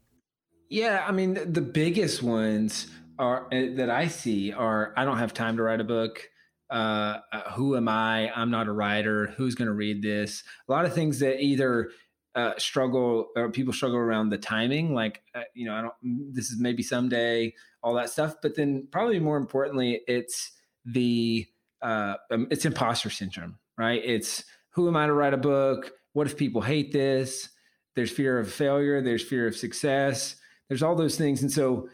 Yeah, 0.70 1.04
I 1.06 1.12
mean, 1.12 1.38
the 1.52 1.62
biggest 1.62 2.24
ones 2.24 2.88
are 3.24 3.46
uh, 3.46 3.76
that 3.78 3.90
I 3.90 4.08
see 4.08 4.52
are 4.52 4.94
I 4.98 5.06
don't 5.06 5.18
have 5.18 5.34
time 5.34 5.58
to 5.58 5.64
write 5.64 5.80
a 5.80 5.86
book. 5.86 6.30
Uh, 6.70 7.20
uh, 7.32 7.52
who 7.52 7.78
am 7.78 7.88
I? 7.88 8.32
I'm 8.34 8.52
not 8.52 8.68
a 8.68 8.72
writer. 8.72 9.28
Who's 9.38 9.56
going 9.56 9.68
to 9.68 9.74
read 9.74 10.02
this? 10.02 10.44
A 10.68 10.72
lot 10.72 10.86
of 10.86 10.94
things 10.94 11.20
that 11.20 11.42
either 11.42 11.92
uh, 12.36 12.54
struggle 12.58 13.28
or 13.36 13.52
people 13.52 13.74
struggle 13.74 13.98
around 13.98 14.30
the 14.30 14.38
timing, 14.38 14.94
like 14.94 15.22
uh, 15.36 15.44
you 15.54 15.66
know, 15.66 15.76
I 15.76 15.82
don't. 15.82 16.34
This 16.34 16.50
is 16.50 16.60
maybe 16.60 16.84
someday, 16.84 17.54
all 17.82 17.94
that 17.96 18.10
stuff. 18.10 18.36
But 18.42 18.56
then, 18.56 18.88
probably 18.92 19.20
more 19.20 19.38
importantly, 19.38 20.02
it's 20.08 20.52
the 20.86 21.48
uh, 21.82 22.16
um, 22.32 22.48
it's 22.52 22.66
imposter 22.66 23.10
syndrome, 23.10 23.60
right? 23.78 24.02
It's 24.04 24.44
who 24.72 24.88
am 24.88 24.98
I 24.98 25.06
to 25.06 25.14
write 25.14 25.34
a 25.34 25.38
book? 25.38 25.92
What 26.14 26.28
if 26.28 26.38
people 26.38 26.62
hate 26.62 26.92
this? 26.92 27.50
There's 27.96 28.12
fear 28.12 28.40
of 28.40 28.52
failure. 28.52 29.02
There's 29.02 29.24
fear 29.24 29.48
of 29.48 29.56
success. 29.56 30.36
There's 30.68 30.82
all 30.82 30.96
those 30.96 31.18
things, 31.18 31.42
and 31.42 31.52
so 31.52 31.88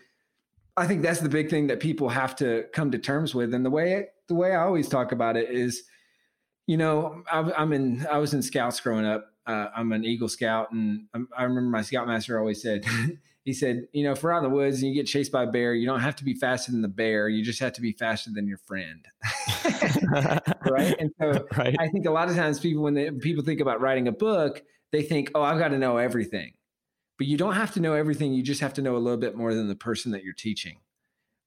I 0.79 0.87
think 0.87 1.01
that's 1.01 1.19
the 1.19 1.29
big 1.29 1.49
thing 1.49 1.67
that 1.67 1.79
people 1.79 2.09
have 2.09 2.35
to 2.37 2.65
come 2.73 2.91
to 2.91 2.97
terms 2.97 3.35
with. 3.35 3.53
And 3.53 3.65
the 3.65 3.69
way 3.69 4.07
the 4.27 4.35
way 4.35 4.53
I 4.53 4.63
always 4.63 4.87
talk 4.87 5.11
about 5.11 5.35
it 5.35 5.49
is, 5.49 5.83
you 6.67 6.77
know, 6.77 7.23
I, 7.31 7.61
am 7.61 7.73
in 7.73 8.07
I 8.09 8.17
was 8.17 8.33
in 8.33 8.41
Scouts 8.41 8.79
growing 8.79 9.05
up. 9.05 9.25
Uh, 9.45 9.67
I'm 9.75 9.91
an 9.91 10.05
Eagle 10.05 10.29
Scout, 10.29 10.71
and 10.71 11.07
I'm, 11.13 11.27
i 11.35 11.43
remember 11.43 11.69
my 11.69 11.81
Scoutmaster 11.81 12.39
always 12.39 12.61
said, 12.61 12.85
he 13.43 13.51
said, 13.51 13.87
you 13.93 14.03
know, 14.03 14.11
if 14.11 14.21
we're 14.21 14.31
out 14.31 14.43
in 14.43 14.49
the 14.49 14.55
woods 14.55 14.81
and 14.81 14.87
you 14.87 14.93
get 14.93 15.07
chased 15.07 15.31
by 15.31 15.43
a 15.43 15.47
bear, 15.47 15.73
you 15.73 15.87
don't 15.87 16.01
have 16.01 16.15
to 16.17 16.23
be 16.23 16.35
faster 16.35 16.71
than 16.71 16.83
the 16.83 16.87
bear. 16.87 17.27
You 17.27 17.43
just 17.43 17.59
have 17.59 17.73
to 17.73 17.81
be 17.81 17.93
faster 17.93 18.29
than 18.31 18.47
your 18.47 18.59
friend, 18.59 19.07
right? 20.69 20.95
And 20.99 21.11
so 21.19 21.45
right. 21.57 21.75
I 21.79 21.87
think 21.87 22.05
a 22.05 22.11
lot 22.11 22.29
of 22.29 22.35
times 22.35 22.59
people 22.59 22.83
when 22.83 22.93
they, 22.93 23.09
people 23.09 23.43
think 23.43 23.59
about 23.59 23.81
writing 23.81 24.07
a 24.07 24.11
book, 24.11 24.61
they 24.91 25.01
think, 25.01 25.31
oh, 25.33 25.41
I've 25.41 25.57
got 25.57 25.69
to 25.69 25.79
know 25.79 25.97
everything 25.97 26.53
but 27.19 27.27
you 27.27 27.37
don't 27.37 27.53
have 27.53 27.73
to 27.73 27.79
know 27.79 27.93
everything 27.93 28.33
you 28.33 28.41
just 28.41 28.61
have 28.61 28.73
to 28.73 28.81
know 28.81 28.95
a 28.95 28.97
little 28.97 29.19
bit 29.19 29.35
more 29.35 29.53
than 29.53 29.67
the 29.67 29.75
person 29.75 30.11
that 30.13 30.23
you're 30.23 30.33
teaching 30.33 30.77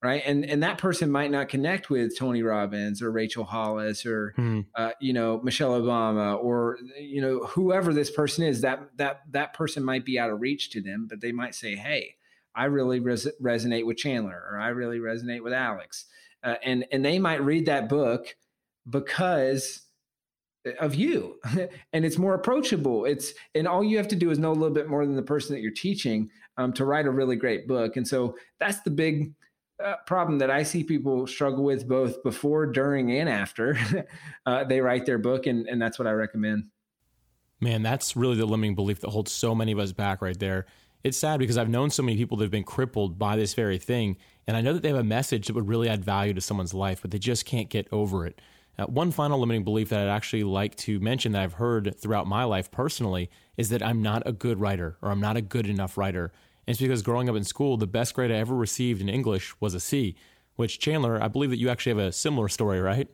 right 0.02 0.22
and 0.24 0.44
and 0.44 0.62
that 0.62 0.78
person 0.78 1.10
might 1.10 1.32
not 1.32 1.48
connect 1.48 1.90
with 1.90 2.16
tony 2.16 2.42
robbins 2.44 3.02
or 3.02 3.10
rachel 3.10 3.42
hollis 3.42 4.06
or 4.06 4.32
hmm. 4.36 4.60
uh, 4.76 4.92
you 5.00 5.12
know 5.12 5.40
michelle 5.42 5.80
obama 5.80 6.38
or 6.38 6.78
you 7.00 7.20
know 7.20 7.40
whoever 7.46 7.92
this 7.92 8.10
person 8.10 8.44
is 8.44 8.60
that 8.60 8.80
that 8.96 9.22
that 9.30 9.54
person 9.54 9.82
might 9.82 10.04
be 10.04 10.18
out 10.18 10.30
of 10.30 10.40
reach 10.40 10.70
to 10.70 10.80
them 10.80 11.08
but 11.08 11.20
they 11.20 11.32
might 11.32 11.54
say 11.54 11.74
hey 11.74 12.14
i 12.54 12.66
really 12.66 13.00
res- 13.00 13.28
resonate 13.42 13.86
with 13.86 13.96
chandler 13.96 14.44
or 14.50 14.58
i 14.58 14.68
really 14.68 14.98
resonate 14.98 15.42
with 15.42 15.52
alex 15.52 16.04
uh, 16.44 16.56
and 16.62 16.84
and 16.92 17.04
they 17.04 17.18
might 17.18 17.42
read 17.42 17.66
that 17.66 17.88
book 17.88 18.36
because 18.88 19.81
of 20.80 20.94
you. 20.94 21.38
And 21.92 22.04
it's 22.04 22.18
more 22.18 22.34
approachable. 22.34 23.04
It's 23.04 23.34
and 23.54 23.68
all 23.68 23.84
you 23.84 23.96
have 23.98 24.08
to 24.08 24.16
do 24.16 24.30
is 24.30 24.38
know 24.38 24.50
a 24.50 24.54
little 24.54 24.70
bit 24.74 24.88
more 24.88 25.04
than 25.04 25.16
the 25.16 25.22
person 25.22 25.54
that 25.54 25.60
you're 25.60 25.72
teaching 25.72 26.30
um, 26.56 26.72
to 26.74 26.84
write 26.84 27.06
a 27.06 27.10
really 27.10 27.36
great 27.36 27.68
book. 27.68 27.96
And 27.96 28.06
so 28.06 28.36
that's 28.58 28.80
the 28.80 28.90
big 28.90 29.32
uh, 29.82 29.96
problem 30.06 30.38
that 30.38 30.50
i 30.50 30.62
see 30.62 30.84
people 30.84 31.26
struggle 31.26 31.64
with 31.64 31.88
both 31.88 32.22
before 32.22 32.66
during 32.66 33.10
and 33.10 33.28
after 33.28 33.76
uh, 34.46 34.62
they 34.64 34.80
write 34.80 35.06
their 35.06 35.18
book 35.18 35.46
and, 35.46 35.66
and 35.66 35.80
that's 35.80 35.98
what 35.98 36.06
i 36.06 36.12
recommend. 36.12 36.64
Man 37.60 37.82
that's 37.82 38.14
really 38.14 38.36
the 38.36 38.46
limiting 38.46 38.74
belief 38.74 39.00
that 39.00 39.10
holds 39.10 39.32
so 39.32 39.54
many 39.54 39.72
of 39.72 39.78
us 39.78 39.92
back 39.92 40.22
right 40.22 40.38
there. 40.38 40.66
It's 41.02 41.18
sad 41.18 41.40
because 41.40 41.58
i've 41.58 41.68
known 41.68 41.90
so 41.90 42.02
many 42.02 42.16
people 42.16 42.36
that 42.36 42.44
have 42.44 42.52
been 42.52 42.62
crippled 42.62 43.18
by 43.18 43.34
this 43.34 43.54
very 43.54 43.78
thing 43.78 44.18
and 44.46 44.56
i 44.56 44.60
know 44.60 44.72
that 44.72 44.82
they 44.82 44.90
have 44.90 44.98
a 44.98 45.04
message 45.04 45.48
that 45.48 45.54
would 45.54 45.66
really 45.66 45.88
add 45.88 46.04
value 46.04 46.32
to 46.34 46.40
someone's 46.40 46.74
life 46.74 47.00
but 47.02 47.10
they 47.10 47.18
just 47.18 47.44
can't 47.44 47.68
get 47.68 47.88
over 47.90 48.24
it 48.24 48.40
uh, 48.78 48.86
one 48.86 49.10
final 49.10 49.38
limiting 49.38 49.64
belief 49.64 49.90
that 49.90 50.00
I'd 50.00 50.12
actually 50.12 50.44
like 50.44 50.76
to 50.76 50.98
mention 51.00 51.32
that 51.32 51.42
I've 51.42 51.54
heard 51.54 51.94
throughout 51.98 52.26
my 52.26 52.44
life 52.44 52.70
personally 52.70 53.30
is 53.56 53.68
that 53.68 53.82
I'm 53.82 54.02
not 54.02 54.22
a 54.26 54.32
good 54.32 54.60
writer 54.60 54.96
or 55.02 55.10
I'm 55.10 55.20
not 55.20 55.36
a 55.36 55.42
good 55.42 55.66
enough 55.66 55.98
writer. 55.98 56.32
And 56.66 56.74
it's 56.74 56.80
because 56.80 57.02
growing 57.02 57.28
up 57.28 57.36
in 57.36 57.44
school, 57.44 57.76
the 57.76 57.86
best 57.86 58.14
grade 58.14 58.30
I 58.30 58.36
ever 58.36 58.54
received 58.54 59.00
in 59.00 59.08
English 59.08 59.54
was 59.60 59.74
a 59.74 59.80
C, 59.80 60.16
which 60.56 60.78
Chandler, 60.78 61.22
I 61.22 61.28
believe 61.28 61.50
that 61.50 61.58
you 61.58 61.68
actually 61.68 61.90
have 61.90 62.08
a 62.08 62.12
similar 62.12 62.48
story, 62.48 62.80
right? 62.80 63.08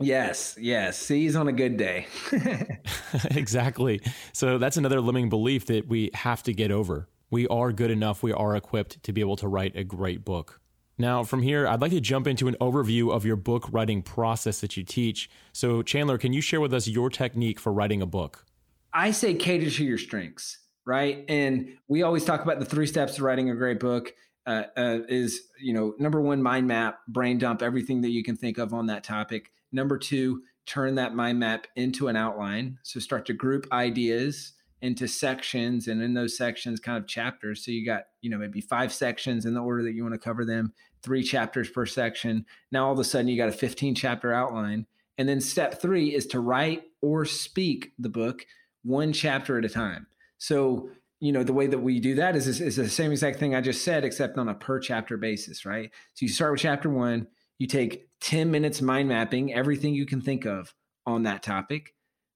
Yes, 0.00 0.56
yes. 0.60 0.96
C's 0.96 1.34
on 1.34 1.48
a 1.48 1.52
good 1.52 1.76
day. 1.76 2.06
exactly. 3.32 4.00
So 4.32 4.58
that's 4.58 4.76
another 4.76 5.00
limiting 5.00 5.28
belief 5.28 5.66
that 5.66 5.88
we 5.88 6.10
have 6.14 6.42
to 6.44 6.52
get 6.52 6.70
over. 6.70 7.08
We 7.30 7.46
are 7.48 7.72
good 7.72 7.90
enough, 7.90 8.22
we 8.22 8.32
are 8.32 8.56
equipped 8.56 9.02
to 9.02 9.12
be 9.12 9.20
able 9.20 9.36
to 9.36 9.48
write 9.48 9.76
a 9.76 9.84
great 9.84 10.24
book. 10.24 10.60
Now, 10.98 11.22
from 11.22 11.42
here, 11.42 11.66
I'd 11.66 11.80
like 11.80 11.92
to 11.92 12.00
jump 12.00 12.26
into 12.26 12.48
an 12.48 12.56
overview 12.60 13.12
of 13.12 13.24
your 13.24 13.36
book 13.36 13.68
writing 13.70 14.02
process 14.02 14.60
that 14.60 14.76
you 14.76 14.82
teach. 14.82 15.30
So, 15.52 15.82
Chandler, 15.82 16.18
can 16.18 16.32
you 16.32 16.40
share 16.40 16.60
with 16.60 16.74
us 16.74 16.88
your 16.88 17.08
technique 17.08 17.60
for 17.60 17.72
writing 17.72 18.02
a 18.02 18.06
book? 18.06 18.44
I 18.92 19.12
say 19.12 19.34
cater 19.34 19.70
to 19.70 19.84
your 19.84 19.98
strengths, 19.98 20.58
right? 20.84 21.24
And 21.28 21.76
we 21.86 22.02
always 22.02 22.24
talk 22.24 22.42
about 22.42 22.58
the 22.58 22.64
three 22.64 22.86
steps 22.86 23.14
to 23.16 23.22
writing 23.22 23.50
a 23.50 23.54
great 23.54 23.78
book. 23.78 24.12
Uh, 24.44 24.64
uh, 24.78 24.98
is 25.08 25.42
you 25.60 25.74
know 25.74 25.94
number 25.98 26.20
one, 26.20 26.42
mind 26.42 26.66
map, 26.66 27.00
brain 27.06 27.38
dump 27.38 27.62
everything 27.62 28.00
that 28.00 28.10
you 28.10 28.24
can 28.24 28.34
think 28.34 28.58
of 28.58 28.72
on 28.72 28.86
that 28.86 29.04
topic. 29.04 29.52
Number 29.72 29.98
two, 29.98 30.42
turn 30.64 30.94
that 30.94 31.14
mind 31.14 31.38
map 31.38 31.66
into 31.76 32.08
an 32.08 32.16
outline. 32.16 32.78
So 32.82 32.98
start 32.98 33.26
to 33.26 33.34
group 33.34 33.66
ideas 33.70 34.54
into 34.80 35.08
sections 35.08 35.88
and 35.88 36.00
in 36.02 36.14
those 36.14 36.36
sections 36.36 36.78
kind 36.78 36.96
of 36.96 37.08
chapters 37.08 37.64
so 37.64 37.70
you 37.70 37.84
got 37.84 38.04
you 38.20 38.30
know 38.30 38.38
maybe 38.38 38.60
five 38.60 38.92
sections 38.92 39.44
in 39.44 39.52
the 39.52 39.60
order 39.60 39.82
that 39.82 39.92
you 39.92 40.02
want 40.02 40.14
to 40.14 40.18
cover 40.18 40.44
them 40.44 40.72
three 41.02 41.22
chapters 41.22 41.70
per 41.70 41.86
section. 41.86 42.46
Now 42.72 42.86
all 42.86 42.92
of 42.92 42.98
a 42.98 43.04
sudden 43.04 43.28
you 43.28 43.36
got 43.36 43.48
a 43.48 43.52
15 43.52 43.94
chapter 43.94 44.32
outline. 44.32 44.86
And 45.16 45.28
then 45.28 45.40
step 45.40 45.80
three 45.80 46.14
is 46.14 46.26
to 46.28 46.40
write 46.40 46.84
or 47.02 47.24
speak 47.24 47.92
the 47.98 48.08
book 48.08 48.46
one 48.84 49.12
chapter 49.12 49.58
at 49.58 49.64
a 49.64 49.68
time. 49.68 50.06
So 50.38 50.90
you 51.20 51.32
know 51.32 51.42
the 51.42 51.52
way 51.52 51.66
that 51.66 51.80
we 51.80 51.98
do 51.98 52.14
that 52.14 52.36
is, 52.36 52.46
is, 52.46 52.60
is 52.60 52.76
the 52.76 52.88
same 52.88 53.10
exact 53.10 53.40
thing 53.40 53.52
i 53.52 53.60
just 53.60 53.82
said 53.82 54.04
except 54.04 54.38
on 54.38 54.48
a 54.48 54.54
per 54.54 54.78
chapter 54.78 55.16
basis 55.16 55.66
right? 55.66 55.90
So 56.14 56.24
you 56.24 56.28
start 56.28 56.52
with 56.52 56.60
chapter 56.60 56.88
one 56.88 57.26
you 57.58 57.66
take 57.66 58.08
10 58.20 58.52
minutes 58.52 58.80
mind 58.80 59.08
mapping 59.08 59.52
everything 59.52 59.94
you 59.94 60.06
can 60.06 60.20
think 60.20 60.44
of 60.44 60.72
on 61.06 61.24
that 61.24 61.42
topic 61.42 61.92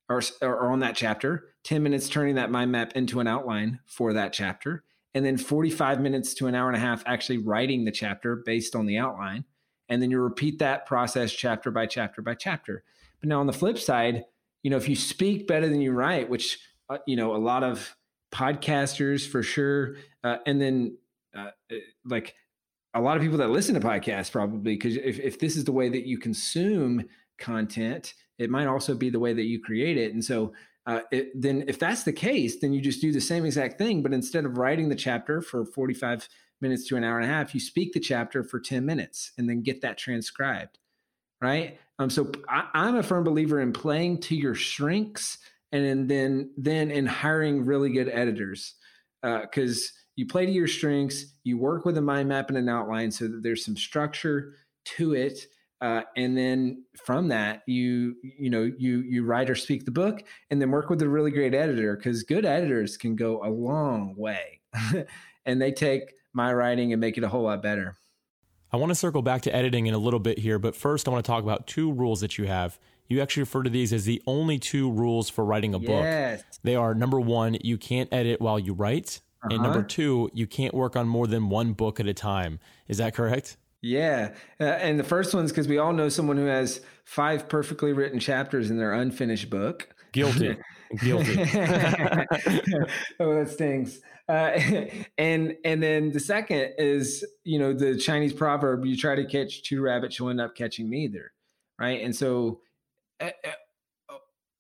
or, 0.09 0.21
or 0.40 0.73
on 0.73 0.81
that 0.81 0.97
chapter 0.97 1.52
10 1.64 1.83
minutes 1.83 2.09
turning 2.09 2.35
that 2.37 2.50
mind 2.50 2.73
map 2.73 2.92
into 2.95 3.21
an 3.21 3.26
outline 3.26 3.81
for 3.87 4.12
that 4.12 4.33
chapter, 4.33 4.85
and 5.14 5.25
then 5.25 5.37
45 5.37 6.00
minutes 6.00 6.35
to 6.35 6.47
an 6.47 6.54
hour 6.54 6.69
and 6.69 6.76
a 6.76 6.81
half 6.81 7.02
actually 7.07 7.38
writing 7.38 7.85
the 7.85 7.92
chapter 7.92 8.37
based 8.37 8.75
on 8.75 8.87
the 8.87 8.99
outline. 8.99 9.45
And 9.88 10.00
then 10.00 10.11
you 10.11 10.21
repeat 10.21 10.59
that 10.61 10.87
process 10.87 11.33
chapter 11.33 11.71
by 11.71 11.87
chapter 11.87 12.23
by 12.23 12.35
chapter. 12.35 12.83
But 13.21 13.28
now 13.28 13.40
on 13.40 13.47
the 13.47 13.52
flip 13.52 13.78
side, 13.78 14.25
you 14.62 14.71
know, 14.71 14.76
if 14.76 14.88
you 14.88 14.97
speak 14.97 15.47
better 15.47 15.69
than 15.69 15.81
you 15.81 15.92
write, 15.92 16.31
which, 16.31 16.59
uh, 16.88 16.99
you 17.07 17.16
know, 17.16 17.35
a 17.35 17.38
lot 17.38 17.62
of 17.62 17.95
podcasters 18.33 19.28
for 19.28 19.42
sure, 19.42 19.97
uh, 20.25 20.38
and 20.47 20.61
then 20.61 20.97
uh, 21.37 21.50
uh 21.71 21.76
like 22.07 22.35
a 22.95 23.00
lot 23.00 23.16
of 23.16 23.23
people 23.23 23.38
that 23.38 23.50
listen 23.50 23.75
to 23.75 23.81
podcasts 23.81 24.31
probably, 24.31 24.75
because 24.75 24.97
if, 24.97 25.19
if 25.19 25.38
this 25.38 25.57
is 25.57 25.64
the 25.64 25.73
way 25.73 25.88
that 25.88 26.07
you 26.07 26.19
consume 26.19 27.04
content, 27.38 28.14
it 28.38 28.50
might 28.50 28.66
also 28.66 28.95
be 28.95 29.11
the 29.11 29.19
way 29.19 29.33
that 29.33 29.45
you 29.45 29.61
create 29.61 29.97
it. 29.97 30.12
And 30.12 30.25
so 30.25 30.52
uh, 30.86 31.00
it, 31.10 31.40
then 31.40 31.64
if 31.68 31.78
that's 31.78 32.02
the 32.02 32.12
case, 32.12 32.60
then 32.60 32.72
you 32.72 32.80
just 32.80 33.00
do 33.00 33.12
the 33.12 33.20
same 33.20 33.44
exact 33.44 33.78
thing, 33.78 34.02
but 34.02 34.12
instead 34.12 34.44
of 34.44 34.58
writing 34.58 34.88
the 34.88 34.96
chapter 34.96 35.40
for 35.40 35.64
45 35.64 36.28
minutes 36.60 36.86
to 36.88 36.96
an 36.96 37.04
hour 37.04 37.18
and 37.18 37.30
a 37.30 37.32
half, 37.32 37.54
you 37.54 37.60
speak 37.60 37.92
the 37.92 38.00
chapter 38.00 38.42
for 38.42 38.58
10 38.58 38.84
minutes 38.84 39.32
and 39.38 39.48
then 39.48 39.62
get 39.62 39.82
that 39.82 39.98
transcribed, 39.98 40.78
right? 41.40 41.78
Um, 41.98 42.10
so 42.10 42.30
I, 42.48 42.68
I'm 42.74 42.96
a 42.96 43.02
firm 43.02 43.24
believer 43.24 43.60
in 43.60 43.72
playing 43.72 44.20
to 44.22 44.36
your 44.36 44.54
strengths 44.54 45.38
and 45.70 46.08
then 46.08 46.50
then 46.56 46.90
in 46.90 47.06
hiring 47.06 47.64
really 47.64 47.90
good 47.90 48.08
editors 48.08 48.74
because 49.22 49.82
uh, 49.84 49.98
you 50.16 50.26
play 50.26 50.44
to 50.44 50.52
your 50.52 50.68
strengths, 50.68 51.24
you 51.44 51.56
work 51.56 51.84
with 51.84 51.96
a 51.96 52.02
mind 52.02 52.28
map 52.28 52.48
and 52.48 52.58
an 52.58 52.68
outline 52.68 53.10
so 53.10 53.26
that 53.28 53.42
there's 53.42 53.64
some 53.64 53.76
structure 53.76 54.54
to 54.84 55.14
it 55.14 55.46
uh, 55.82 56.02
and 56.16 56.38
then 56.38 56.84
from 57.04 57.28
that 57.28 57.62
you 57.66 58.14
you 58.22 58.48
know 58.48 58.70
you 58.78 59.00
you 59.00 59.24
write 59.24 59.50
or 59.50 59.54
speak 59.54 59.84
the 59.84 59.90
book 59.90 60.22
and 60.50 60.62
then 60.62 60.70
work 60.70 60.88
with 60.88 61.02
a 61.02 61.08
really 61.08 61.32
great 61.32 61.54
editor 61.54 61.96
because 61.96 62.22
good 62.22 62.46
editors 62.46 62.96
can 62.96 63.16
go 63.16 63.44
a 63.44 63.50
long 63.50 64.14
way 64.16 64.60
and 65.44 65.60
they 65.60 65.72
take 65.72 66.14
my 66.32 66.54
writing 66.54 66.92
and 66.92 67.00
make 67.00 67.18
it 67.18 67.24
a 67.24 67.28
whole 67.28 67.42
lot 67.42 67.60
better 67.60 67.96
i 68.70 68.76
want 68.76 68.90
to 68.90 68.94
circle 68.94 69.22
back 69.22 69.42
to 69.42 69.54
editing 69.54 69.86
in 69.86 69.92
a 69.92 69.98
little 69.98 70.20
bit 70.20 70.38
here 70.38 70.58
but 70.58 70.76
first 70.76 71.08
i 71.08 71.10
want 71.10 71.22
to 71.22 71.28
talk 71.28 71.42
about 71.42 71.66
two 71.66 71.92
rules 71.92 72.20
that 72.20 72.38
you 72.38 72.46
have 72.46 72.78
you 73.08 73.20
actually 73.20 73.42
refer 73.42 73.64
to 73.64 73.70
these 73.70 73.92
as 73.92 74.04
the 74.04 74.22
only 74.26 74.58
two 74.58 74.90
rules 74.90 75.28
for 75.28 75.44
writing 75.44 75.74
a 75.74 75.78
yes. 75.80 76.40
book 76.40 76.46
they 76.62 76.76
are 76.76 76.94
number 76.94 77.20
one 77.20 77.56
you 77.62 77.76
can't 77.76 78.08
edit 78.12 78.40
while 78.40 78.58
you 78.58 78.72
write 78.72 79.20
uh-huh. 79.42 79.48
and 79.52 79.62
number 79.64 79.80
uh-huh. 79.80 79.88
two 79.88 80.30
you 80.32 80.46
can't 80.46 80.74
work 80.74 80.94
on 80.94 81.08
more 81.08 81.26
than 81.26 81.48
one 81.48 81.72
book 81.72 81.98
at 81.98 82.06
a 82.06 82.14
time 82.14 82.60
is 82.86 82.98
that 82.98 83.14
correct 83.14 83.56
yeah. 83.82 84.34
Uh, 84.60 84.64
and 84.64 84.98
the 84.98 85.04
first 85.04 85.34
one's 85.34 85.50
because 85.50 85.68
we 85.68 85.78
all 85.78 85.92
know 85.92 86.08
someone 86.08 86.36
who 86.36 86.46
has 86.46 86.80
five 87.04 87.48
perfectly 87.48 87.92
written 87.92 88.18
chapters 88.18 88.70
in 88.70 88.78
their 88.78 88.92
unfinished 88.92 89.50
book. 89.50 89.88
Guilty. 90.12 90.56
Guilty. 90.98 91.40
oh, 93.20 93.34
that 93.34 93.48
stings. 93.50 94.00
Uh, 94.28 94.58
and 95.18 95.56
and 95.64 95.82
then 95.82 96.12
the 96.12 96.20
second 96.20 96.72
is 96.78 97.24
you 97.44 97.58
know 97.58 97.72
the 97.72 97.96
Chinese 97.96 98.32
proverb: 98.32 98.84
you 98.84 98.96
try 98.96 99.14
to 99.14 99.24
catch 99.24 99.62
two 99.62 99.80
rabbits, 99.80 100.18
you'll 100.18 100.30
end 100.30 100.40
up 100.40 100.54
catching 100.54 100.88
neither, 100.88 101.32
right? 101.78 102.02
And 102.02 102.14
so 102.14 102.60
uh, 103.20 103.30
uh, 103.44 104.14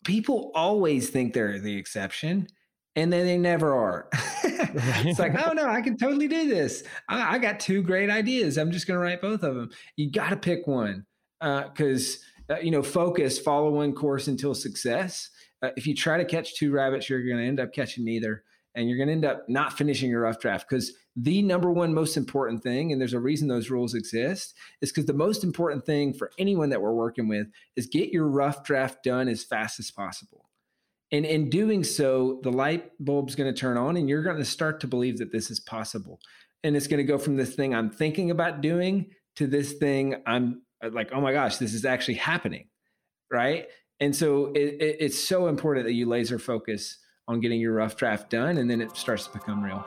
people 0.04 0.50
always 0.54 1.10
think 1.10 1.32
they're 1.32 1.58
the 1.58 1.76
exception, 1.76 2.48
and 2.96 3.12
then 3.12 3.26
they 3.26 3.38
never 3.38 3.74
are. 3.74 4.08
it's 4.44 5.18
like, 5.18 5.34
oh 5.46 5.52
no, 5.52 5.66
I 5.66 5.80
can 5.80 5.96
totally 5.96 6.28
do 6.28 6.48
this. 6.48 6.84
I, 7.08 7.36
I 7.36 7.38
got 7.38 7.60
two 7.60 7.82
great 7.82 8.10
ideas. 8.10 8.58
I'm 8.58 8.70
just 8.70 8.86
going 8.86 8.98
to 8.98 9.02
write 9.02 9.20
both 9.20 9.42
of 9.42 9.54
them. 9.54 9.70
You 9.96 10.10
got 10.10 10.30
to 10.30 10.36
pick 10.36 10.66
one 10.66 11.06
because 11.40 12.16
uh, 12.50 12.54
uh, 12.54 12.58
you 12.58 12.70
know, 12.70 12.82
focus, 12.82 13.38
follow 13.38 13.70
one 13.70 13.92
course 13.94 14.28
until 14.28 14.54
success. 14.54 15.30
Uh, 15.62 15.70
if 15.76 15.86
you 15.86 15.94
try 15.94 16.18
to 16.18 16.24
catch 16.24 16.56
two 16.56 16.72
rabbits, 16.72 17.08
you're 17.08 17.24
going 17.24 17.38
to 17.38 17.46
end 17.46 17.60
up 17.60 17.72
catching 17.72 18.04
neither, 18.04 18.42
and 18.74 18.88
you're 18.88 18.98
going 18.98 19.08
to 19.08 19.14
end 19.14 19.24
up 19.24 19.48
not 19.48 19.72
finishing 19.72 20.10
your 20.10 20.22
rough 20.22 20.40
draft 20.40 20.68
because 20.68 20.92
the 21.14 21.42
number 21.42 21.70
one 21.70 21.94
most 21.94 22.16
important 22.16 22.62
thing, 22.62 22.90
and 22.90 23.00
there's 23.00 23.12
a 23.12 23.20
reason 23.20 23.46
those 23.48 23.70
rules 23.70 23.94
exist, 23.94 24.54
is 24.80 24.90
because 24.90 25.06
the 25.06 25.12
most 25.12 25.44
important 25.44 25.84
thing 25.86 26.12
for 26.12 26.30
anyone 26.38 26.70
that 26.70 26.82
we're 26.82 26.94
working 26.94 27.28
with 27.28 27.46
is 27.76 27.86
get 27.86 28.10
your 28.10 28.26
rough 28.26 28.64
draft 28.64 29.02
done 29.04 29.28
as 29.28 29.44
fast 29.44 29.78
as 29.78 29.90
possible 29.90 30.41
and 31.12 31.26
in 31.26 31.50
doing 31.50 31.84
so, 31.84 32.40
the 32.42 32.50
light 32.50 32.90
bulb's 32.98 33.34
going 33.34 33.52
to 33.52 33.58
turn 33.58 33.76
on 33.76 33.98
and 33.98 34.08
you're 34.08 34.22
going 34.22 34.38
to 34.38 34.44
start 34.44 34.80
to 34.80 34.86
believe 34.86 35.18
that 35.18 35.30
this 35.30 35.50
is 35.50 35.60
possible. 35.60 36.18
And 36.64 36.74
it's 36.74 36.86
going 36.86 36.98
to 36.98 37.04
go 37.04 37.18
from 37.18 37.36
this 37.36 37.54
thing 37.54 37.74
I'm 37.74 37.90
thinking 37.90 38.30
about 38.30 38.62
doing 38.62 39.10
to 39.36 39.46
this 39.46 39.74
thing 39.74 40.22
I'm 40.26 40.62
uh, 40.82 40.88
like, 40.90 41.10
oh 41.12 41.20
my 41.20 41.32
gosh, 41.32 41.58
this 41.58 41.74
is 41.74 41.84
actually 41.84 42.14
happening. 42.14 42.68
Right. 43.30 43.66
And 44.00 44.16
so 44.16 44.46
it, 44.54 44.80
it, 44.80 44.96
it's 45.00 45.18
so 45.18 45.48
important 45.48 45.86
that 45.86 45.92
you 45.92 46.08
laser 46.08 46.38
focus 46.38 46.98
on 47.28 47.40
getting 47.40 47.60
your 47.60 47.74
rough 47.74 47.96
draft 47.96 48.30
done 48.30 48.56
and 48.56 48.70
then 48.70 48.80
it 48.80 48.96
starts 48.96 49.26
to 49.26 49.32
become 49.34 49.62
real. 49.62 49.84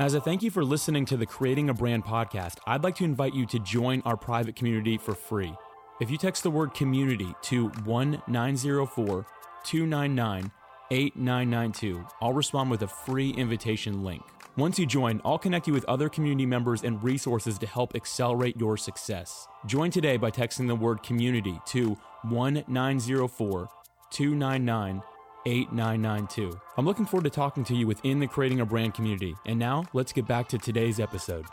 As 0.00 0.14
a 0.14 0.20
thank 0.20 0.42
you 0.42 0.50
for 0.50 0.64
listening 0.64 1.04
to 1.06 1.18
the 1.18 1.26
Creating 1.26 1.68
a 1.68 1.74
Brand 1.74 2.04
podcast, 2.04 2.58
I'd 2.66 2.82
like 2.82 2.96
to 2.96 3.04
invite 3.04 3.34
you 3.34 3.44
to 3.46 3.58
join 3.58 4.00
our 4.06 4.16
private 4.16 4.56
community 4.56 4.96
for 4.96 5.14
free. 5.14 5.54
If 6.00 6.10
you 6.10 6.16
text 6.16 6.42
the 6.42 6.50
word 6.50 6.74
community 6.74 7.34
to 7.42 7.68
1904 7.84 9.26
299 9.64 10.50
8992, 10.90 12.06
I'll 12.20 12.32
respond 12.32 12.70
with 12.70 12.82
a 12.82 12.88
free 12.88 13.30
invitation 13.30 14.02
link. 14.02 14.22
Once 14.56 14.78
you 14.78 14.84
join, 14.84 15.20
I'll 15.24 15.38
connect 15.38 15.66
you 15.66 15.72
with 15.72 15.84
other 15.86 16.08
community 16.08 16.44
members 16.44 16.82
and 16.82 17.02
resources 17.02 17.58
to 17.58 17.66
help 17.66 17.94
accelerate 17.94 18.58
your 18.58 18.76
success. 18.76 19.46
Join 19.66 19.90
today 19.90 20.16
by 20.16 20.30
texting 20.30 20.66
the 20.66 20.74
word 20.74 21.02
community 21.02 21.60
to 21.66 21.96
1904 22.22 23.68
299 24.10 25.02
8992. 25.44 26.60
I'm 26.76 26.86
looking 26.86 27.06
forward 27.06 27.24
to 27.24 27.30
talking 27.30 27.64
to 27.64 27.74
you 27.74 27.86
within 27.86 28.18
the 28.18 28.26
Creating 28.26 28.60
a 28.60 28.66
Brand 28.66 28.94
community. 28.94 29.34
And 29.46 29.58
now, 29.58 29.84
let's 29.92 30.12
get 30.12 30.26
back 30.26 30.48
to 30.50 30.58
today's 30.58 31.00
episode. 31.00 31.46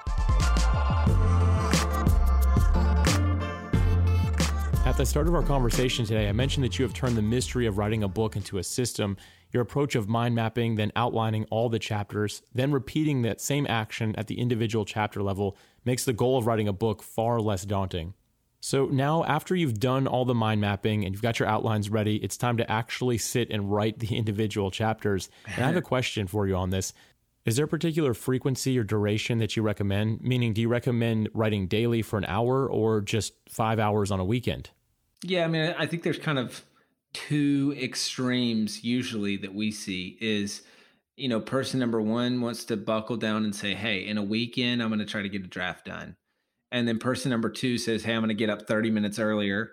The 4.99 5.05
start 5.05 5.29
of 5.29 5.33
our 5.33 5.41
conversation 5.41 6.03
today, 6.03 6.27
I 6.27 6.33
mentioned 6.33 6.65
that 6.65 6.77
you 6.77 6.83
have 6.83 6.93
turned 6.93 7.15
the 7.15 7.21
mystery 7.21 7.65
of 7.67 7.77
writing 7.77 8.03
a 8.03 8.07
book 8.09 8.35
into 8.35 8.57
a 8.57 8.63
system. 8.65 9.15
Your 9.53 9.63
approach 9.63 9.95
of 9.95 10.09
mind 10.09 10.35
mapping, 10.35 10.75
then 10.75 10.91
outlining 10.93 11.45
all 11.45 11.69
the 11.69 11.79
chapters, 11.79 12.41
then 12.53 12.73
repeating 12.73 13.21
that 13.21 13.39
same 13.39 13.65
action 13.69 14.13
at 14.17 14.27
the 14.27 14.37
individual 14.37 14.83
chapter 14.83 15.23
level 15.23 15.55
makes 15.85 16.03
the 16.03 16.11
goal 16.11 16.37
of 16.37 16.47
writing 16.47 16.67
a 16.67 16.73
book 16.73 17.01
far 17.01 17.39
less 17.39 17.63
daunting. 17.63 18.13
So 18.59 18.87
now, 18.87 19.23
after 19.23 19.55
you've 19.55 19.79
done 19.79 20.05
all 20.05 20.25
the 20.25 20.35
mind 20.35 20.59
mapping 20.59 21.05
and 21.05 21.15
you've 21.15 21.21
got 21.21 21.39
your 21.39 21.47
outlines 21.47 21.89
ready, 21.89 22.17
it's 22.17 22.35
time 22.35 22.57
to 22.57 22.69
actually 22.69 23.19
sit 23.19 23.49
and 23.51 23.71
write 23.71 23.99
the 23.99 24.17
individual 24.17 24.69
chapters. 24.69 25.29
And 25.45 25.63
I 25.63 25.67
have 25.67 25.77
a 25.77 25.81
question 25.81 26.27
for 26.27 26.45
you 26.45 26.57
on 26.57 26.71
this. 26.71 26.91
Is 27.45 27.55
there 27.55 27.65
a 27.65 27.69
particular 27.69 28.13
frequency 28.13 28.77
or 28.77 28.83
duration 28.83 29.37
that 29.37 29.55
you 29.55 29.63
recommend? 29.63 30.19
Meaning, 30.19 30.51
do 30.51 30.59
you 30.59 30.67
recommend 30.67 31.29
writing 31.33 31.67
daily 31.67 32.01
for 32.01 32.17
an 32.17 32.25
hour 32.25 32.67
or 32.67 32.99
just 32.99 33.31
five 33.47 33.79
hours 33.79 34.11
on 34.11 34.19
a 34.19 34.25
weekend? 34.25 34.71
Yeah, 35.23 35.45
I 35.45 35.47
mean, 35.47 35.75
I 35.77 35.85
think 35.85 36.03
there's 36.03 36.19
kind 36.19 36.39
of 36.39 36.63
two 37.13 37.75
extremes 37.79 38.83
usually 38.83 39.37
that 39.37 39.53
we 39.53 39.71
see 39.71 40.17
is, 40.21 40.61
you 41.17 41.27
know, 41.27 41.39
person 41.39 41.79
number 41.79 42.01
one 42.01 42.39
wants 42.39 42.63
to 42.65 42.77
buckle 42.77 43.17
down 43.17 43.43
and 43.43 43.55
say, 43.55 43.73
hey, 43.73 44.05
in 44.05 44.17
a 44.17 44.23
weekend, 44.23 44.81
I'm 44.81 44.89
going 44.89 44.99
to 44.99 45.05
try 45.05 45.21
to 45.21 45.29
get 45.29 45.43
a 45.43 45.47
draft 45.47 45.85
done. 45.85 46.15
And 46.71 46.87
then 46.87 46.99
person 46.99 47.31
number 47.31 47.49
two 47.49 47.77
says, 47.77 48.03
hey, 48.03 48.13
I'm 48.13 48.21
going 48.21 48.29
to 48.29 48.35
get 48.35 48.49
up 48.49 48.67
30 48.67 48.91
minutes 48.91 49.19
earlier 49.19 49.71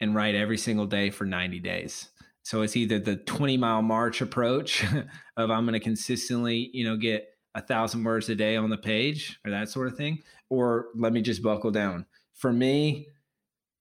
and 0.00 0.14
write 0.14 0.34
every 0.34 0.58
single 0.58 0.86
day 0.86 1.10
for 1.10 1.24
90 1.24 1.60
days. 1.60 2.08
So 2.42 2.62
it's 2.62 2.76
either 2.76 2.98
the 2.98 3.16
20 3.16 3.56
mile 3.56 3.82
march 3.82 4.20
approach 4.20 4.84
of 5.36 5.50
I'm 5.50 5.64
going 5.64 5.74
to 5.74 5.80
consistently, 5.80 6.70
you 6.72 6.84
know, 6.84 6.96
get 6.96 7.28
a 7.54 7.60
thousand 7.60 8.02
words 8.02 8.28
a 8.28 8.34
day 8.34 8.56
on 8.56 8.70
the 8.70 8.78
page 8.78 9.38
or 9.44 9.50
that 9.50 9.68
sort 9.68 9.86
of 9.86 9.96
thing, 9.96 10.22
or 10.48 10.86
let 10.96 11.12
me 11.12 11.20
just 11.20 11.42
buckle 11.42 11.70
down. 11.70 12.06
For 12.34 12.52
me, 12.52 13.08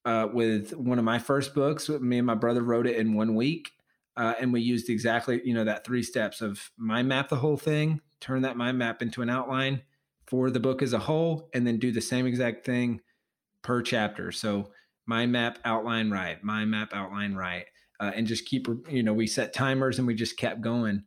uh, 0.06 0.28
with 0.34 0.76
one 0.76 1.00
of 1.00 1.06
my 1.06 1.20
first 1.20 1.54
books, 1.54 1.90
me 1.90 2.18
and 2.18 2.28
my 2.28 2.36
brother 2.36 2.62
wrote 2.62 2.88
it 2.88 2.98
in 2.98 3.14
one 3.14 3.36
week. 3.36 3.72
Uh, 4.18 4.34
and 4.40 4.52
we 4.52 4.62
used 4.62 4.90
exactly, 4.90 5.42
you 5.46 5.54
know, 5.54 5.64
that 5.64 5.86
three 5.86 6.04
steps 6.04 6.42
of 6.42 6.72
mind 6.78 7.08
map 7.08 7.30
the 7.30 7.38
whole 7.38 7.58
thing, 7.58 8.02
turn 8.20 8.42
that 8.42 8.58
mind 8.58 8.78
map 8.78 9.02
into 9.02 9.22
an 9.22 9.30
outline 9.30 9.82
for 10.28 10.50
the 10.50 10.60
book 10.60 10.82
as 10.82 10.94
a 10.94 11.00
whole, 11.00 11.50
and 11.54 11.66
then 11.66 11.80
do 11.80 11.92
the 11.92 12.02
same 12.02 12.26
exact 12.26 12.66
thing 12.66 13.00
per 13.62 13.82
chapter. 13.82 14.32
So 14.32 14.72
mind 15.06 15.32
map, 15.32 15.60
outline, 15.64 16.12
right, 16.12 16.44
mind 16.44 16.72
map, 16.72 16.90
outline, 16.94 17.36
right 17.36 17.66
uh, 18.02 18.12
and 18.16 18.28
just 18.28 18.46
keep 18.46 18.68
you 18.90 19.04
know 19.04 19.14
we 19.14 19.28
set 19.28 19.54
timers 19.54 20.00
and 20.00 20.08
we 20.08 20.16
just 20.16 20.36
kept 20.36 20.60
going 20.60 21.04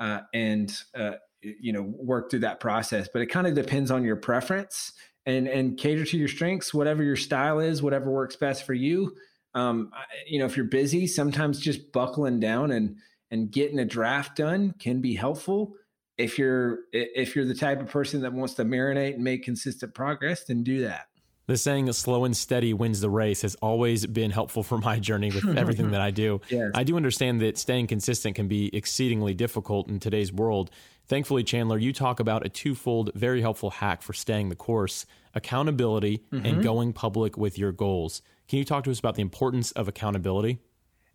uh, 0.00 0.20
and 0.32 0.74
uh, 0.96 1.12
you 1.42 1.72
know 1.72 1.82
work 1.82 2.30
through 2.30 2.40
that 2.40 2.58
process 2.58 3.08
but 3.12 3.22
it 3.22 3.26
kind 3.26 3.46
of 3.46 3.54
depends 3.54 3.90
on 3.90 4.02
your 4.02 4.16
preference 4.16 4.92
and 5.28 5.46
and 5.46 5.76
cater 5.76 6.04
to 6.04 6.16
your 6.16 6.28
strengths 6.28 6.72
whatever 6.72 7.02
your 7.02 7.16
style 7.16 7.60
is 7.60 7.82
whatever 7.82 8.10
works 8.10 8.36
best 8.36 8.64
for 8.64 8.74
you. 8.74 9.14
Um, 9.54 9.92
you 10.26 10.38
know 10.38 10.46
if 10.46 10.56
you're 10.56 10.66
busy 10.66 11.06
sometimes 11.06 11.60
just 11.60 11.92
buckling 11.92 12.40
down 12.40 12.72
and 12.72 12.96
and 13.30 13.50
getting 13.50 13.78
a 13.78 13.84
draft 13.84 14.36
done 14.36 14.74
can 14.78 15.00
be 15.00 15.14
helpful. 15.14 15.74
If 16.16 16.38
you're 16.38 16.80
if 16.92 17.36
you're 17.36 17.44
the 17.44 17.54
type 17.54 17.80
of 17.80 17.88
person 17.88 18.22
that 18.22 18.32
wants 18.32 18.54
to 18.54 18.64
marinate 18.64 19.14
and 19.14 19.24
make 19.24 19.44
consistent 19.44 19.94
progress 19.94 20.44
then 20.44 20.64
do 20.64 20.80
that 20.82 21.06
the 21.48 21.56
saying 21.56 21.90
slow 21.92 22.26
and 22.26 22.36
steady 22.36 22.74
wins 22.74 23.00
the 23.00 23.08
race 23.08 23.40
has 23.40 23.54
always 23.56 24.06
been 24.06 24.30
helpful 24.30 24.62
for 24.62 24.76
my 24.78 24.98
journey 24.98 25.30
with 25.30 25.56
everything 25.56 25.90
that 25.90 26.00
I 26.00 26.12
do. 26.12 26.40
Yes. 26.50 26.70
I 26.74 26.82
do 26.82 26.96
understand 26.96 27.40
that 27.40 27.58
staying 27.58 27.88
consistent 27.88 28.34
can 28.34 28.48
be 28.48 28.74
exceedingly 28.74 29.34
difficult 29.34 29.88
in 29.88 30.00
today's 30.00 30.32
world. 30.32 30.70
Thankfully, 31.06 31.42
Chandler, 31.42 31.78
you 31.78 31.92
talk 31.92 32.20
about 32.20 32.44
a 32.44 32.48
twofold, 32.48 33.10
very 33.14 33.40
helpful 33.40 33.70
hack 33.70 34.02
for 34.02 34.12
staying 34.12 34.48
the 34.48 34.56
course 34.56 35.06
accountability 35.34 36.22
mm-hmm. 36.32 36.44
and 36.44 36.62
going 36.62 36.92
public 36.92 37.36
with 37.36 37.58
your 37.58 37.70
goals. 37.70 38.22
Can 38.48 38.58
you 38.58 38.64
talk 38.64 38.84
to 38.84 38.90
us 38.90 38.98
about 38.98 39.14
the 39.14 39.22
importance 39.22 39.72
of 39.72 39.88
accountability? 39.88 40.58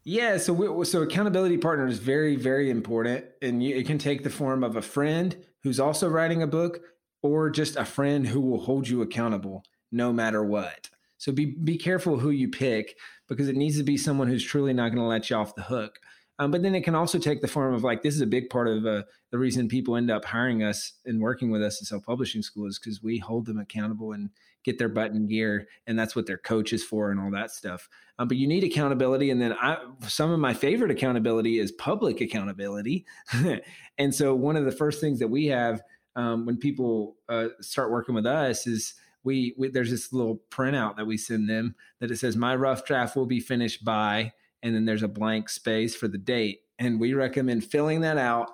Yeah, 0.03 0.37
so 0.37 0.53
we, 0.53 0.85
so 0.85 1.01
accountability 1.01 1.57
partner 1.57 1.87
is 1.87 1.99
very 1.99 2.35
very 2.35 2.69
important, 2.69 3.25
and 3.41 3.63
you, 3.63 3.75
it 3.75 3.85
can 3.85 3.97
take 3.97 4.23
the 4.23 4.29
form 4.29 4.63
of 4.63 4.75
a 4.75 4.81
friend 4.81 5.35
who's 5.63 5.79
also 5.79 6.07
writing 6.09 6.41
a 6.41 6.47
book, 6.47 6.81
or 7.21 7.49
just 7.49 7.75
a 7.75 7.85
friend 7.85 8.27
who 8.27 8.41
will 8.41 8.59
hold 8.59 8.87
you 8.87 9.01
accountable 9.01 9.63
no 9.93 10.11
matter 10.11 10.43
what. 10.43 10.89
So 11.17 11.31
be 11.31 11.45
be 11.45 11.77
careful 11.77 12.19
who 12.19 12.31
you 12.31 12.49
pick 12.49 12.97
because 13.29 13.47
it 13.47 13.55
needs 13.55 13.77
to 13.77 13.83
be 13.83 13.95
someone 13.95 14.27
who's 14.27 14.43
truly 14.43 14.73
not 14.73 14.89
going 14.89 14.97
to 14.97 15.03
let 15.03 15.29
you 15.29 15.37
off 15.37 15.55
the 15.55 15.61
hook. 15.61 15.99
Um, 16.39 16.49
but 16.49 16.63
then 16.63 16.73
it 16.73 16.83
can 16.83 16.95
also 16.95 17.19
take 17.19 17.41
the 17.41 17.47
form 17.47 17.73
of 17.73 17.83
like 17.83 18.01
this 18.01 18.15
is 18.15 18.21
a 18.21 18.27
big 18.27 18.49
part 18.49 18.67
of 18.67 18.85
uh, 18.85 19.03
the 19.31 19.37
reason 19.37 19.67
people 19.67 19.95
end 19.95 20.09
up 20.09 20.25
hiring 20.25 20.63
us 20.63 20.93
and 21.05 21.21
working 21.21 21.51
with 21.51 21.61
us 21.61 21.79
in 21.79 21.85
self 21.85 22.03
publishing 22.03 22.41
school 22.41 22.67
is 22.67 22.79
because 22.79 23.03
we 23.03 23.19
hold 23.19 23.45
them 23.45 23.59
accountable 23.59 24.11
and 24.11 24.31
get 24.65 24.79
their 24.79 24.89
butt 24.89 25.11
in 25.11 25.27
gear, 25.27 25.67
and 25.87 25.99
that's 25.99 26.15
what 26.15 26.25
their 26.25 26.37
coach 26.37 26.73
is 26.73 26.83
for 26.83 27.11
and 27.11 27.19
all 27.19 27.29
that 27.31 27.51
stuff. 27.51 27.87
Um, 28.17 28.27
but 28.27 28.37
you 28.37 28.47
need 28.47 28.63
accountability, 28.63 29.29
and 29.29 29.41
then 29.41 29.53
I, 29.53 29.77
some 30.07 30.31
of 30.31 30.39
my 30.39 30.53
favorite 30.53 30.91
accountability 30.91 31.59
is 31.59 31.71
public 31.71 32.19
accountability. 32.19 33.05
and 33.97 34.13
so 34.13 34.33
one 34.33 34.55
of 34.55 34.65
the 34.65 34.71
first 34.71 34.99
things 34.99 35.19
that 35.19 35.27
we 35.27 35.47
have 35.47 35.81
um, 36.15 36.45
when 36.45 36.57
people 36.57 37.17
uh, 37.29 37.49
start 37.61 37.91
working 37.91 38.15
with 38.15 38.25
us 38.25 38.67
is 38.67 38.95
we, 39.23 39.55
we 39.57 39.69
there's 39.69 39.91
this 39.91 40.11
little 40.13 40.41
printout 40.49 40.97
that 40.97 41.07
we 41.07 41.17
send 41.17 41.49
them 41.49 41.75
that 41.99 42.11
it 42.11 42.17
says 42.17 42.35
my 42.35 42.55
rough 42.55 42.85
draft 42.85 43.15
will 43.15 43.25
be 43.25 43.39
finished 43.39 43.83
by 43.83 44.31
and 44.61 44.75
then 44.75 44.85
there's 44.85 45.03
a 45.03 45.07
blank 45.07 45.49
space 45.49 45.95
for 45.95 46.07
the 46.07 46.17
date 46.17 46.61
and 46.79 46.99
we 46.99 47.13
recommend 47.13 47.63
filling 47.63 48.01
that 48.01 48.17
out 48.17 48.51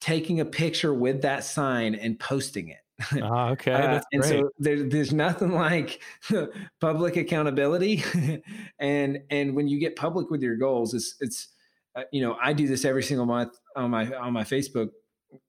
taking 0.00 0.40
a 0.40 0.44
picture 0.44 0.94
with 0.94 1.22
that 1.22 1.44
sign 1.44 1.94
and 1.94 2.18
posting 2.18 2.68
it 2.68 2.80
Ah, 3.22 3.50
okay. 3.50 3.72
Uh, 3.72 4.00
and 4.12 4.22
great. 4.22 4.30
so 4.30 4.50
there, 4.58 4.82
there's 4.82 5.12
nothing 5.12 5.52
like 5.52 6.02
public 6.80 7.16
accountability, 7.16 8.02
and 8.80 9.20
and 9.30 9.54
when 9.54 9.68
you 9.68 9.78
get 9.78 9.94
public 9.94 10.30
with 10.30 10.42
your 10.42 10.56
goals, 10.56 10.94
it's 10.94 11.14
it's 11.20 11.48
uh, 11.94 12.02
you 12.12 12.20
know 12.20 12.36
I 12.42 12.52
do 12.52 12.66
this 12.66 12.84
every 12.84 13.04
single 13.04 13.26
month 13.26 13.56
on 13.76 13.90
my 13.90 14.12
on 14.14 14.32
my 14.32 14.42
Facebook 14.42 14.90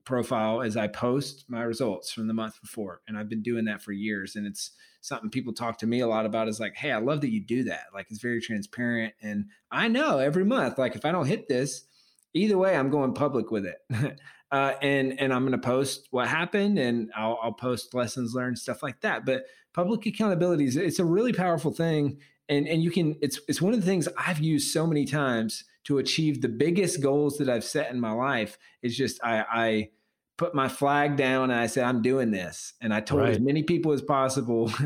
profile 0.03 0.61
as 0.61 0.75
I 0.75 0.87
post 0.87 1.45
my 1.47 1.61
results 1.61 2.11
from 2.11 2.27
the 2.27 2.33
month 2.33 2.59
before. 2.61 3.01
And 3.07 3.17
I've 3.17 3.29
been 3.29 3.43
doing 3.43 3.65
that 3.65 3.81
for 3.81 3.91
years. 3.91 4.35
And 4.35 4.45
it's 4.47 4.71
something 5.01 5.29
people 5.29 5.53
talk 5.53 5.77
to 5.79 5.87
me 5.87 6.01
a 6.01 6.07
lot 6.07 6.25
about 6.25 6.47
is 6.47 6.59
like, 6.59 6.75
hey, 6.75 6.91
I 6.91 6.97
love 6.97 7.21
that 7.21 7.31
you 7.31 7.41
do 7.41 7.63
that. 7.65 7.85
Like 7.93 8.07
it's 8.09 8.21
very 8.21 8.41
transparent. 8.41 9.13
And 9.21 9.45
I 9.71 9.87
know 9.87 10.19
every 10.19 10.43
month, 10.43 10.77
like 10.77 10.95
if 10.95 11.05
I 11.05 11.11
don't 11.11 11.27
hit 11.27 11.47
this, 11.47 11.85
either 12.33 12.57
way, 12.57 12.75
I'm 12.75 12.89
going 12.89 13.13
public 13.13 13.51
with 13.51 13.65
it. 13.65 13.77
uh, 14.51 14.73
and 14.81 15.19
and 15.19 15.33
I'm 15.33 15.43
going 15.43 15.59
to 15.59 15.65
post 15.65 16.07
what 16.11 16.27
happened 16.27 16.77
and 16.79 17.11
I'll, 17.15 17.39
I'll 17.41 17.53
post 17.53 17.93
lessons 17.93 18.33
learned, 18.33 18.59
stuff 18.59 18.83
like 18.83 19.01
that. 19.01 19.25
But 19.25 19.43
public 19.73 20.05
accountability 20.05 20.65
is 20.65 20.75
it's 20.75 20.99
a 20.99 21.05
really 21.05 21.33
powerful 21.33 21.71
thing. 21.71 22.19
And 22.49 22.67
and 22.67 22.83
you 22.83 22.91
can 22.91 23.15
it's 23.21 23.39
it's 23.47 23.61
one 23.61 23.73
of 23.73 23.79
the 23.79 23.85
things 23.85 24.07
I've 24.17 24.39
used 24.39 24.71
so 24.71 24.87
many 24.87 25.05
times 25.05 25.65
to 25.89 25.97
achieve 25.97 26.39
the 26.39 26.47
biggest 26.47 27.01
goals 27.01 27.39
that 27.39 27.49
I've 27.49 27.63
set 27.63 27.89
in 27.89 27.99
my 27.99 28.11
life 28.11 28.59
is 28.83 28.95
just 28.95 29.19
I, 29.23 29.43
I 29.51 29.89
put 30.37 30.53
my 30.53 30.69
flag 30.69 31.17
down 31.17 31.49
and 31.49 31.59
I 31.59 31.65
said 31.65 31.83
I'm 31.83 32.03
doing 32.03 32.29
this, 32.29 32.73
and 32.79 32.93
I 32.93 33.01
told 33.01 33.23
right. 33.23 33.31
as 33.31 33.39
many 33.39 33.63
people 33.63 33.91
as 33.91 34.01
possible. 34.01 34.71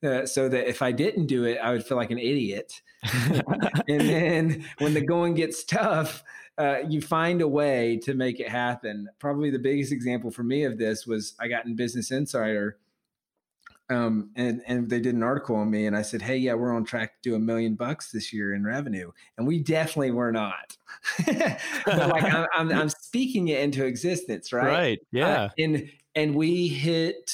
Uh, 0.00 0.24
so 0.24 0.48
that 0.48 0.68
if 0.68 0.80
I 0.80 0.92
didn't 0.92 1.26
do 1.26 1.42
it, 1.42 1.58
I 1.60 1.72
would 1.72 1.84
feel 1.84 1.96
like 1.96 2.12
an 2.12 2.20
idiot. 2.20 2.82
and 3.88 4.00
then 4.00 4.64
when 4.78 4.94
the 4.94 5.00
going 5.00 5.34
gets 5.34 5.64
tough, 5.64 6.22
uh, 6.56 6.76
you 6.88 7.00
find 7.00 7.42
a 7.42 7.48
way 7.48 7.98
to 8.04 8.14
make 8.14 8.38
it 8.38 8.48
happen. 8.48 9.08
Probably 9.18 9.50
the 9.50 9.58
biggest 9.58 9.90
example 9.90 10.30
for 10.30 10.44
me 10.44 10.62
of 10.62 10.78
this 10.78 11.04
was 11.04 11.34
I 11.40 11.48
got 11.48 11.66
in 11.66 11.74
Business 11.74 12.12
Insider 12.12 12.78
um, 13.90 14.30
and 14.36 14.62
and 14.66 14.90
they 14.90 15.00
did 15.00 15.14
an 15.14 15.22
article 15.22 15.56
on 15.56 15.70
me, 15.70 15.86
and 15.86 15.96
I 15.96 16.02
said, 16.02 16.22
"Hey, 16.22 16.36
yeah, 16.36 16.54
we're 16.54 16.74
on 16.74 16.84
track 16.84 17.14
to 17.14 17.30
do 17.30 17.34
a 17.34 17.38
million 17.38 17.74
bucks 17.74 18.12
this 18.12 18.32
year 18.32 18.54
in 18.54 18.64
revenue," 18.64 19.10
and 19.36 19.46
we 19.46 19.60
definitely 19.60 20.10
were 20.10 20.32
not. 20.32 20.76
like 21.26 22.24
I'm, 22.24 22.46
I'm, 22.52 22.72
I'm, 22.72 22.88
speaking 22.88 23.48
it 23.48 23.60
into 23.60 23.86
existence, 23.86 24.52
right? 24.52 24.66
Right. 24.66 24.98
Yeah. 25.10 25.44
Uh, 25.44 25.48
and 25.58 25.90
and 26.14 26.34
we 26.34 26.68
hit 26.68 27.32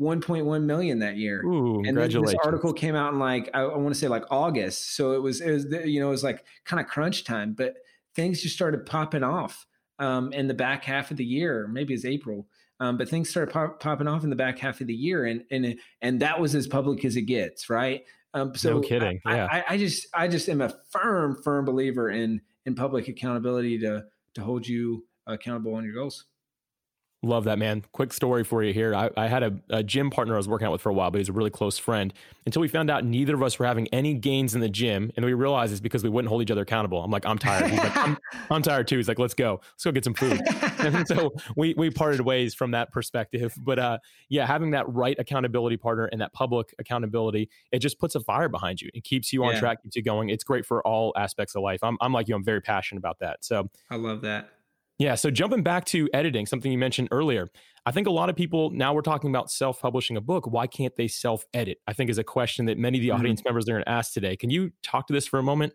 1.1 0.00 0.64
million 0.64 0.98
that 0.98 1.16
year. 1.16 1.44
Ooh, 1.44 1.82
and 1.86 1.96
this 1.96 2.34
article 2.44 2.72
came 2.72 2.96
out 2.96 3.12
in 3.12 3.18
like 3.18 3.48
I, 3.54 3.60
I 3.60 3.76
want 3.76 3.94
to 3.94 3.98
say 3.98 4.08
like 4.08 4.24
August, 4.30 4.96
so 4.96 5.12
it 5.12 5.22
was 5.22 5.40
it 5.40 5.52
was 5.52 5.66
you 5.84 6.00
know 6.00 6.08
it 6.08 6.12
was 6.12 6.24
like 6.24 6.44
kind 6.64 6.80
of 6.80 6.88
crunch 6.88 7.24
time, 7.24 7.52
but 7.52 7.74
things 8.14 8.42
just 8.42 8.56
started 8.56 8.86
popping 8.86 9.22
off 9.22 9.66
um, 9.98 10.32
in 10.32 10.48
the 10.48 10.54
back 10.54 10.84
half 10.84 11.10
of 11.10 11.16
the 11.16 11.24
year, 11.24 11.68
maybe 11.68 11.94
it's 11.94 12.04
April. 12.04 12.48
Um, 12.78 12.98
but 12.98 13.08
things 13.08 13.30
started 13.30 13.52
pop, 13.52 13.80
popping 13.80 14.06
off 14.06 14.22
in 14.24 14.30
the 14.30 14.36
back 14.36 14.58
half 14.58 14.80
of 14.80 14.86
the 14.86 14.94
year, 14.94 15.24
and 15.24 15.42
and 15.50 15.78
and 16.02 16.20
that 16.20 16.38
was 16.38 16.54
as 16.54 16.66
public 16.66 17.04
as 17.04 17.16
it 17.16 17.22
gets, 17.22 17.70
right? 17.70 18.02
Um, 18.34 18.54
so 18.54 18.74
no 18.74 18.80
kidding. 18.80 19.18
I, 19.24 19.36
yeah. 19.36 19.48
I, 19.50 19.64
I, 19.70 19.78
just 19.78 20.08
I 20.12 20.28
just 20.28 20.48
am 20.50 20.60
a 20.60 20.74
firm 20.90 21.40
firm 21.42 21.64
believer 21.64 22.10
in 22.10 22.40
in 22.66 22.74
public 22.74 23.08
accountability 23.08 23.78
to 23.78 24.04
to 24.34 24.42
hold 24.42 24.68
you 24.68 25.06
accountable 25.26 25.74
on 25.74 25.84
your 25.84 25.94
goals. 25.94 26.26
Love 27.26 27.42
that, 27.44 27.58
man. 27.58 27.82
Quick 27.90 28.12
story 28.12 28.44
for 28.44 28.62
you 28.62 28.72
here. 28.72 28.94
I, 28.94 29.10
I 29.16 29.26
had 29.26 29.42
a, 29.42 29.58
a, 29.70 29.82
gym 29.82 30.10
partner 30.10 30.34
I 30.34 30.36
was 30.36 30.46
working 30.46 30.64
out 30.66 30.70
with 30.70 30.80
for 30.80 30.90
a 30.90 30.94
while, 30.94 31.10
but 31.10 31.18
he's 31.18 31.28
a 31.28 31.32
really 31.32 31.50
close 31.50 31.76
friend 31.76 32.14
until 32.44 32.62
we 32.62 32.68
found 32.68 32.88
out 32.88 33.04
neither 33.04 33.34
of 33.34 33.42
us 33.42 33.58
were 33.58 33.66
having 33.66 33.88
any 33.88 34.14
gains 34.14 34.54
in 34.54 34.60
the 34.60 34.68
gym. 34.68 35.10
And 35.16 35.24
we 35.24 35.34
realized 35.34 35.72
it's 35.72 35.80
because 35.80 36.04
we 36.04 36.08
wouldn't 36.08 36.28
hold 36.28 36.42
each 36.42 36.52
other 36.52 36.62
accountable. 36.62 37.02
I'm 37.02 37.10
like, 37.10 37.26
I'm 37.26 37.36
tired. 37.36 37.68
He's 37.68 37.80
like, 37.80 37.96
I'm, 37.96 38.16
I'm 38.50 38.62
tired 38.62 38.86
too. 38.86 38.96
He's 38.96 39.08
like, 39.08 39.18
let's 39.18 39.34
go. 39.34 39.60
Let's 39.72 39.84
go 39.84 39.90
get 39.90 40.04
some 40.04 40.14
food. 40.14 40.40
and 40.78 41.06
so 41.08 41.32
we, 41.56 41.74
we 41.76 41.90
parted 41.90 42.20
ways 42.20 42.54
from 42.54 42.70
that 42.70 42.92
perspective. 42.92 43.54
But 43.58 43.80
uh, 43.80 43.98
yeah, 44.28 44.46
having 44.46 44.70
that 44.70 44.88
right 44.88 45.18
accountability 45.18 45.78
partner 45.78 46.04
and 46.06 46.20
that 46.20 46.32
public 46.32 46.76
accountability, 46.78 47.48
it 47.72 47.80
just 47.80 47.98
puts 47.98 48.14
a 48.14 48.20
fire 48.20 48.48
behind 48.48 48.80
you 48.80 48.88
and 48.94 49.02
keeps 49.02 49.32
you 49.32 49.42
on 49.42 49.54
yeah. 49.54 49.58
track, 49.58 49.82
keeps 49.82 49.96
you 49.96 50.02
going. 50.04 50.28
It's 50.28 50.44
great 50.44 50.64
for 50.64 50.86
all 50.86 51.12
aspects 51.16 51.56
of 51.56 51.62
life. 51.62 51.82
I'm, 51.82 51.98
I'm 52.00 52.12
like 52.12 52.28
you, 52.28 52.36
I'm 52.36 52.44
very 52.44 52.62
passionate 52.62 53.00
about 53.00 53.18
that. 53.18 53.44
So 53.44 53.68
I 53.90 53.96
love 53.96 54.20
that. 54.20 54.50
Yeah. 54.98 55.14
So 55.14 55.30
jumping 55.30 55.62
back 55.62 55.84
to 55.86 56.08
editing, 56.14 56.46
something 56.46 56.72
you 56.72 56.78
mentioned 56.78 57.08
earlier, 57.10 57.48
I 57.84 57.92
think 57.92 58.06
a 58.06 58.10
lot 58.10 58.30
of 58.30 58.36
people 58.36 58.70
now 58.70 58.94
we're 58.94 59.02
talking 59.02 59.30
about 59.30 59.50
self 59.50 59.80
publishing 59.80 60.16
a 60.16 60.20
book. 60.20 60.46
Why 60.46 60.66
can't 60.66 60.94
they 60.96 61.08
self 61.08 61.44
edit? 61.52 61.78
I 61.86 61.92
think 61.92 62.10
is 62.10 62.18
a 62.18 62.24
question 62.24 62.66
that 62.66 62.78
many 62.78 62.98
of 62.98 63.02
the 63.02 63.08
mm-hmm. 63.08 63.18
audience 63.18 63.44
members 63.44 63.68
are 63.68 63.72
going 63.72 63.84
to 63.84 63.88
ask 63.88 64.12
today. 64.12 64.36
Can 64.36 64.50
you 64.50 64.72
talk 64.82 65.06
to 65.08 65.12
this 65.12 65.26
for 65.26 65.38
a 65.38 65.42
moment? 65.42 65.74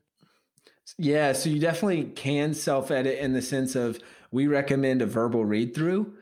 Yeah. 0.98 1.34
So 1.34 1.50
you 1.50 1.60
definitely 1.60 2.06
can 2.06 2.54
self 2.54 2.90
edit 2.90 3.20
in 3.20 3.34
the 3.34 3.42
sense 3.42 3.76
of 3.76 4.00
we 4.32 4.48
recommend 4.48 5.02
a 5.02 5.06
verbal 5.06 5.46
read 5.46 5.76
through. 5.76 6.14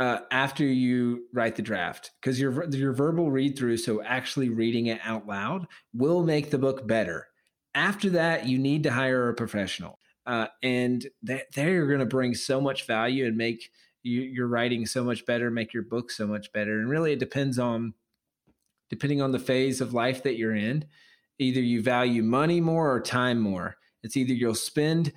Uh, 0.00 0.18
after 0.32 0.64
you 0.64 1.24
write 1.32 1.54
the 1.54 1.62
draft, 1.62 2.10
because 2.20 2.40
your 2.40 2.68
your 2.70 2.92
verbal 2.92 3.30
read 3.30 3.56
through, 3.56 3.76
so 3.76 4.02
actually 4.02 4.48
reading 4.48 4.86
it 4.86 5.00
out 5.04 5.24
loud, 5.24 5.66
will 5.92 6.24
make 6.24 6.50
the 6.50 6.58
book 6.58 6.84
better. 6.86 7.28
After 7.76 8.10
that, 8.10 8.46
you 8.46 8.58
need 8.58 8.82
to 8.82 8.90
hire 8.90 9.28
a 9.28 9.34
professional 9.34 9.98
uh, 10.26 10.46
and 10.62 11.06
that 11.22 11.52
they're 11.52 11.86
going 11.86 12.00
to 12.00 12.06
bring 12.06 12.34
so 12.34 12.60
much 12.60 12.86
value 12.86 13.26
and 13.26 13.36
make 13.36 13.70
you, 14.02 14.22
your 14.22 14.46
writing 14.46 14.86
so 14.86 15.04
much 15.04 15.26
better, 15.26 15.50
make 15.50 15.72
your 15.72 15.82
book 15.82 16.10
so 16.10 16.26
much 16.26 16.52
better. 16.52 16.78
And 16.78 16.88
really, 16.88 17.12
it 17.12 17.18
depends 17.18 17.58
on 17.58 17.94
depending 18.90 19.20
on 19.20 19.32
the 19.32 19.38
phase 19.38 19.80
of 19.80 19.94
life 19.94 20.22
that 20.22 20.36
you're 20.36 20.54
in. 20.54 20.84
Either 21.38 21.60
you 21.60 21.82
value 21.82 22.22
money 22.22 22.60
more 22.60 22.92
or 22.92 23.00
time 23.00 23.40
more. 23.40 23.76
It's 24.02 24.16
either 24.16 24.32
you'll 24.32 24.54
spend 24.54 25.12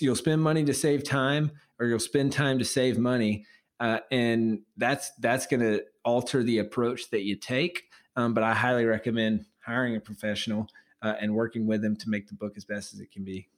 you'll 0.00 0.16
spend 0.16 0.42
money 0.42 0.64
to 0.64 0.74
save 0.74 1.04
time, 1.04 1.52
or 1.78 1.86
you'll 1.86 1.98
spend 1.98 2.32
time 2.32 2.58
to 2.58 2.64
save 2.64 2.98
money. 2.98 3.46
Uh, 3.78 3.98
and 4.10 4.60
that's 4.76 5.12
that's 5.20 5.46
going 5.46 5.60
to 5.60 5.82
alter 6.04 6.42
the 6.42 6.58
approach 6.58 7.10
that 7.10 7.22
you 7.22 7.36
take. 7.36 7.84
Um, 8.16 8.34
but 8.34 8.42
I 8.42 8.54
highly 8.54 8.84
recommend 8.84 9.46
hiring 9.60 9.96
a 9.96 10.00
professional 10.00 10.68
uh, 11.00 11.14
and 11.20 11.34
working 11.34 11.66
with 11.66 11.82
them 11.82 11.96
to 11.96 12.10
make 12.10 12.28
the 12.28 12.34
book 12.34 12.54
as 12.56 12.64
best 12.64 12.92
as 12.92 13.00
it 13.00 13.10
can 13.12 13.24
be 13.24 13.48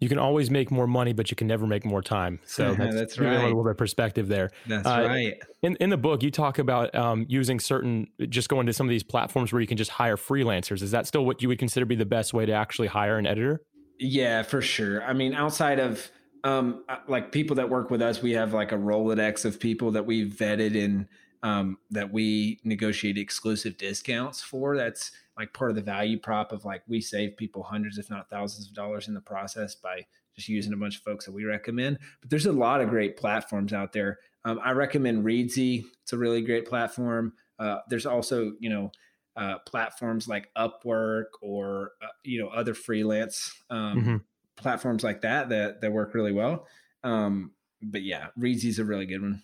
you 0.00 0.08
can 0.08 0.18
always 0.18 0.50
make 0.50 0.70
more 0.70 0.86
money, 0.86 1.12
but 1.12 1.30
you 1.30 1.36
can 1.36 1.46
never 1.46 1.66
make 1.66 1.84
more 1.84 2.02
time. 2.02 2.38
So 2.48 2.74
that's, 2.74 2.94
that's 2.94 3.18
right. 3.18 3.36
A 3.36 3.42
little 3.44 3.62
bit 3.62 3.70
of 3.70 3.76
perspective 3.76 4.26
there. 4.26 4.50
That's 4.66 4.86
uh, 4.86 5.04
right. 5.06 5.40
In 5.62 5.76
in 5.76 5.90
the 5.90 5.96
book, 5.96 6.22
you 6.22 6.30
talk 6.30 6.58
about 6.58 6.92
um, 6.94 7.24
using 7.28 7.60
certain, 7.60 8.08
just 8.28 8.48
going 8.48 8.66
to 8.66 8.72
some 8.72 8.86
of 8.86 8.90
these 8.90 9.02
platforms 9.02 9.52
where 9.52 9.60
you 9.60 9.66
can 9.66 9.76
just 9.76 9.90
hire 9.90 10.16
freelancers. 10.16 10.82
Is 10.82 10.90
that 10.90 11.06
still 11.06 11.24
what 11.24 11.40
you 11.40 11.48
would 11.48 11.58
consider 11.58 11.86
be 11.86 11.94
the 11.94 12.06
best 12.06 12.34
way 12.34 12.46
to 12.46 12.52
actually 12.52 12.88
hire 12.88 13.16
an 13.16 13.26
editor? 13.26 13.62
Yeah, 14.00 14.42
for 14.42 14.60
sure. 14.60 15.04
I 15.04 15.12
mean, 15.12 15.34
outside 15.34 15.78
of 15.78 16.10
um, 16.44 16.84
uh, 16.88 16.96
like 17.06 17.32
people 17.32 17.56
that 17.56 17.68
work 17.68 17.90
with 17.90 18.02
us, 18.02 18.22
we 18.22 18.32
have 18.32 18.52
like 18.52 18.72
a 18.72 18.76
Rolodex 18.76 19.44
of 19.44 19.60
people 19.60 19.92
that 19.92 20.06
we've 20.06 20.32
vetted 20.32 20.82
and 20.82 21.06
um, 21.42 21.78
that 21.90 22.12
we 22.12 22.58
negotiate 22.64 23.18
exclusive 23.18 23.76
discounts 23.76 24.40
for. 24.40 24.76
That's 24.76 25.12
like 25.38 25.52
part 25.54 25.70
of 25.70 25.76
the 25.76 25.82
value 25.82 26.18
prop 26.18 26.52
of 26.52 26.64
like 26.64 26.82
we 26.88 27.00
save 27.00 27.36
people 27.36 27.62
hundreds, 27.62 27.96
if 27.96 28.10
not 28.10 28.28
thousands 28.28 28.66
of 28.66 28.74
dollars 28.74 29.08
in 29.08 29.14
the 29.14 29.20
process 29.20 29.74
by 29.74 30.04
just 30.34 30.48
using 30.48 30.72
a 30.72 30.76
bunch 30.76 30.96
of 30.96 31.02
folks 31.02 31.24
that 31.26 31.32
we 31.32 31.44
recommend. 31.44 31.98
But 32.20 32.30
there's 32.30 32.46
a 32.46 32.52
lot 32.52 32.80
of 32.80 32.88
great 32.88 33.16
platforms 33.16 33.72
out 33.72 33.92
there. 33.92 34.18
Um, 34.44 34.60
I 34.62 34.72
recommend 34.72 35.24
Reedsy. 35.24 35.84
It's 36.02 36.12
a 36.12 36.18
really 36.18 36.42
great 36.42 36.66
platform. 36.66 37.32
Uh, 37.58 37.78
there's 37.88 38.06
also, 38.06 38.52
you 38.60 38.70
know, 38.70 38.90
uh, 39.36 39.58
platforms 39.66 40.26
like 40.26 40.48
Upwork 40.56 41.26
or 41.40 41.92
uh, 42.02 42.06
you 42.24 42.40
know 42.40 42.48
other 42.48 42.74
freelance 42.74 43.52
um, 43.70 44.00
mm-hmm. 44.00 44.16
platforms 44.56 45.04
like 45.04 45.20
that 45.20 45.48
that 45.50 45.80
that 45.80 45.92
work 45.92 46.12
really 46.14 46.32
well. 46.32 46.66
Um, 47.04 47.52
but 47.80 48.02
yeah, 48.02 48.28
Reedsy's 48.38 48.80
a 48.80 48.84
really 48.84 49.06
good 49.06 49.22
one. 49.22 49.42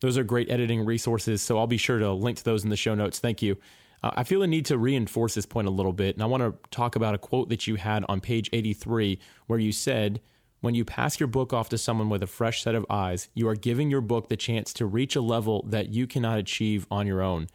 Those 0.00 0.18
are 0.18 0.24
great 0.24 0.50
editing 0.50 0.84
resources. 0.84 1.42
So 1.42 1.58
I'll 1.58 1.68
be 1.68 1.76
sure 1.76 1.98
to 1.98 2.10
link 2.12 2.38
to 2.38 2.44
those 2.44 2.64
in 2.64 2.70
the 2.70 2.76
show 2.76 2.94
notes. 2.94 3.20
Thank 3.20 3.42
you. 3.42 3.56
Uh, 4.02 4.10
I 4.14 4.24
feel 4.24 4.40
the 4.40 4.46
need 4.46 4.66
to 4.66 4.78
reinforce 4.78 5.34
this 5.34 5.46
point 5.46 5.68
a 5.68 5.70
little 5.70 5.92
bit. 5.92 6.16
And 6.16 6.22
I 6.22 6.26
want 6.26 6.42
to 6.42 6.54
talk 6.70 6.96
about 6.96 7.14
a 7.14 7.18
quote 7.18 7.48
that 7.50 7.66
you 7.66 7.76
had 7.76 8.04
on 8.08 8.20
page 8.20 8.48
83, 8.52 9.18
where 9.46 9.58
you 9.58 9.72
said, 9.72 10.20
When 10.60 10.74
you 10.74 10.84
pass 10.84 11.20
your 11.20 11.26
book 11.26 11.52
off 11.52 11.68
to 11.70 11.78
someone 11.78 12.08
with 12.08 12.22
a 12.22 12.26
fresh 12.26 12.62
set 12.62 12.74
of 12.74 12.86
eyes, 12.88 13.28
you 13.34 13.48
are 13.48 13.56
giving 13.56 13.90
your 13.90 14.00
book 14.00 14.28
the 14.28 14.36
chance 14.36 14.72
to 14.74 14.86
reach 14.86 15.16
a 15.16 15.20
level 15.20 15.64
that 15.68 15.90
you 15.90 16.06
cannot 16.06 16.38
achieve 16.38 16.86
on 16.90 17.06
your 17.06 17.22
own. 17.22 17.48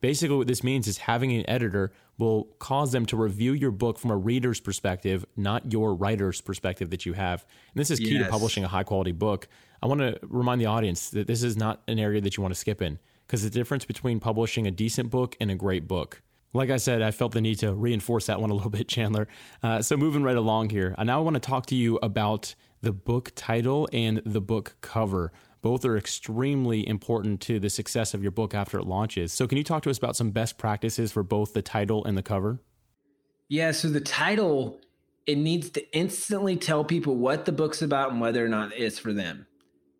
Basically, 0.00 0.36
what 0.36 0.46
this 0.46 0.62
means 0.62 0.86
is 0.86 0.98
having 0.98 1.32
an 1.32 1.48
editor 1.48 1.90
will 2.18 2.44
cause 2.58 2.92
them 2.92 3.06
to 3.06 3.16
review 3.16 3.52
your 3.52 3.70
book 3.70 3.98
from 3.98 4.10
a 4.10 4.16
reader's 4.16 4.60
perspective, 4.60 5.24
not 5.36 5.72
your 5.72 5.94
writer's 5.94 6.40
perspective 6.40 6.90
that 6.90 7.04
you 7.04 7.12
have. 7.14 7.44
And 7.74 7.80
this 7.80 7.90
is 7.90 7.98
key 7.98 8.14
yes. 8.14 8.24
to 8.24 8.30
publishing 8.30 8.64
a 8.64 8.68
high 8.68 8.84
quality 8.84 9.12
book. 9.12 9.48
I 9.82 9.86
want 9.86 10.00
to 10.00 10.18
remind 10.22 10.60
the 10.60 10.66
audience 10.66 11.10
that 11.10 11.26
this 11.26 11.42
is 11.42 11.56
not 11.56 11.82
an 11.88 11.98
area 11.98 12.20
that 12.20 12.36
you 12.36 12.42
want 12.42 12.54
to 12.54 12.60
skip 12.60 12.80
in 12.80 12.98
because 13.26 13.42
the 13.42 13.50
difference 13.50 13.84
between 13.84 14.20
publishing 14.20 14.66
a 14.66 14.70
decent 14.70 15.10
book 15.10 15.36
and 15.40 15.50
a 15.50 15.54
great 15.54 15.88
book. 15.88 16.22
Like 16.52 16.70
I 16.70 16.76
said, 16.76 17.02
I 17.02 17.10
felt 17.10 17.32
the 17.32 17.40
need 17.40 17.58
to 17.58 17.74
reinforce 17.74 18.26
that 18.26 18.40
one 18.40 18.50
a 18.50 18.54
little 18.54 18.70
bit, 18.78 18.88
Chandler. 18.88 19.28
Uh, 19.62 19.82
so, 19.82 19.96
moving 19.96 20.22
right 20.22 20.36
along 20.36 20.70
here, 20.70 20.94
I 20.96 21.04
now 21.04 21.22
want 21.22 21.34
to 21.34 21.40
talk 21.40 21.66
to 21.66 21.74
you 21.74 21.98
about 22.02 22.54
the 22.82 22.92
book 22.92 23.32
title 23.34 23.88
and 23.92 24.22
the 24.24 24.40
book 24.40 24.76
cover. 24.80 25.32
Both 25.60 25.84
are 25.84 25.96
extremely 25.96 26.86
important 26.86 27.40
to 27.42 27.58
the 27.58 27.70
success 27.70 28.14
of 28.14 28.22
your 28.22 28.30
book 28.30 28.54
after 28.54 28.78
it 28.78 28.86
launches. 28.86 29.32
So, 29.32 29.46
can 29.46 29.58
you 29.58 29.64
talk 29.64 29.82
to 29.82 29.90
us 29.90 29.98
about 29.98 30.16
some 30.16 30.30
best 30.30 30.58
practices 30.58 31.12
for 31.12 31.22
both 31.22 31.52
the 31.52 31.62
title 31.62 32.04
and 32.04 32.16
the 32.16 32.22
cover? 32.22 32.60
Yeah, 33.48 33.72
so 33.72 33.88
the 33.88 34.00
title 34.00 34.80
it 35.26 35.38
needs 35.38 35.70
to 35.70 35.96
instantly 35.96 36.56
tell 36.56 36.84
people 36.84 37.16
what 37.16 37.44
the 37.44 37.52
book's 37.52 37.82
about 37.82 38.12
and 38.12 38.20
whether 38.20 38.44
or 38.44 38.48
not 38.48 38.72
it's 38.76 38.98
for 38.98 39.12
them. 39.12 39.46